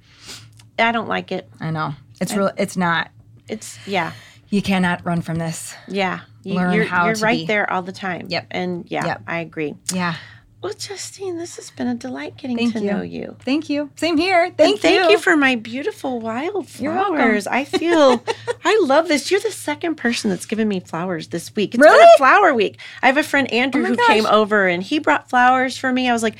I 0.77 0.91
don't 0.91 1.07
like 1.07 1.31
it. 1.31 1.49
I 1.59 1.71
know. 1.71 1.93
It's 2.19 2.33
I- 2.33 2.37
real 2.37 2.51
it's 2.57 2.75
not. 2.77 3.09
It's 3.47 3.77
yeah, 3.87 4.11
You 4.49 4.61
cannot 4.61 5.05
run 5.05 5.21
from 5.21 5.35
this. 5.37 5.75
yeah. 5.87 6.21
You, 6.43 6.53
Learn 6.55 6.73
you're 6.73 6.85
how 6.85 7.07
you're 7.07 7.15
right 7.15 7.39
be. 7.39 7.45
there 7.47 7.71
all 7.71 7.81
the 7.81 7.91
time. 7.91 8.27
Yep. 8.29 8.47
And 8.51 8.85
yeah, 8.87 9.05
Yep. 9.05 9.21
I 9.27 9.39
agree. 9.39 9.73
Yeah. 9.93 10.13
Well, 10.61 10.73
Justine, 10.73 11.37
this 11.37 11.57
has 11.57 11.69
been 11.69 11.85
a 11.87 11.93
delight 11.93 12.37
getting 12.37 12.57
Thank 12.57 12.73
to 12.73 12.79
you. 12.79 12.91
know 12.91 13.01
you. 13.03 13.35
Thank 13.41 13.69
you. 13.69 13.91
Same 13.97 14.17
here. 14.17 14.45
And 14.45 14.57
Thank, 14.57 14.79
thank 14.79 15.11
you. 15.11 15.19
for 15.19 15.37
my 15.37 15.55
beautiful 15.55 16.19
wildflowers. 16.19 17.45
I 17.45 17.63
feel 17.65 18.23
I 18.63 18.79
love 18.83 19.07
this. 19.07 19.29
You're 19.29 19.41
the 19.41 19.51
second 19.51 19.95
person 19.95 20.31
that's 20.31 20.47
given 20.47 20.67
me 20.67 20.79
flowers 20.79 21.27
this 21.27 21.55
week. 21.55 21.75
It's 21.75 21.83
been 21.83 21.91
Really? 21.91 22.03
a 22.15 22.17
flower 22.17 22.53
week. 22.55 22.79
I 23.03 23.07
have 23.07 23.17
a 23.17 23.23
friend 23.23 23.51
Andrew 23.53 23.83
Oh 23.83 23.87
who 23.89 23.95
gosh. 23.95 24.07
came 24.07 24.25
over 24.25 24.67
and 24.67 24.81
he 24.81 24.97
brought 24.97 25.29
flowers 25.29 25.77
for 25.77 25.91
me. 25.91 26.09
I 26.09 26.13
was 26.13 26.23
like, 26.23 26.35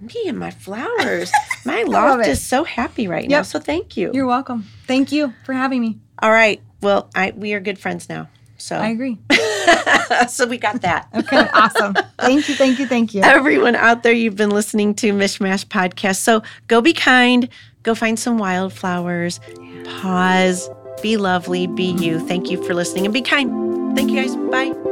me 0.00 0.14
and 0.26 0.38
my 0.38 0.50
flowers. 0.50 1.30
My 1.66 1.82
loft 1.86 2.26
is 2.26 2.40
so 2.40 2.64
happy 2.64 3.06
right 3.06 3.28
now. 3.28 3.42
So 3.42 3.58
thank 3.58 3.96
you. 3.98 4.12
You're 4.14 4.26
welcome. 4.26 4.64
Thank 4.86 5.12
you 5.12 5.34
for 5.44 5.52
having 5.52 5.82
me. 5.82 5.98
All 6.22 6.30
right. 6.30 6.62
Well, 6.80 7.10
I 7.14 7.32
we 7.36 7.52
are 7.52 7.60
good 7.60 7.78
friends 7.78 8.08
now. 8.08 8.28
So 8.58 8.76
I 8.76 8.88
agree. 8.88 9.18
so 10.28 10.46
we 10.46 10.58
got 10.58 10.82
that. 10.82 11.08
Okay, 11.14 11.48
awesome. 11.52 11.94
Thank 12.18 12.48
you, 12.48 12.54
thank 12.54 12.78
you, 12.78 12.86
thank 12.86 13.14
you. 13.14 13.22
Everyone 13.22 13.74
out 13.74 14.02
there, 14.02 14.12
you've 14.12 14.36
been 14.36 14.50
listening 14.50 14.94
to 14.96 15.12
MichMash 15.12 15.66
Podcast. 15.66 16.16
So 16.16 16.42
go 16.66 16.80
be 16.80 16.92
kind, 16.92 17.48
go 17.82 17.94
find 17.94 18.18
some 18.18 18.38
wildflowers, 18.38 19.40
pause, 20.00 20.68
be 21.02 21.16
lovely, 21.16 21.66
be 21.66 21.92
you. 21.92 22.18
Thank 22.18 22.50
you 22.50 22.62
for 22.62 22.74
listening 22.74 23.06
and 23.06 23.14
be 23.14 23.22
kind. 23.22 23.96
Thank 23.96 24.10
you 24.10 24.16
guys. 24.16 24.36
Bye. 24.36 24.87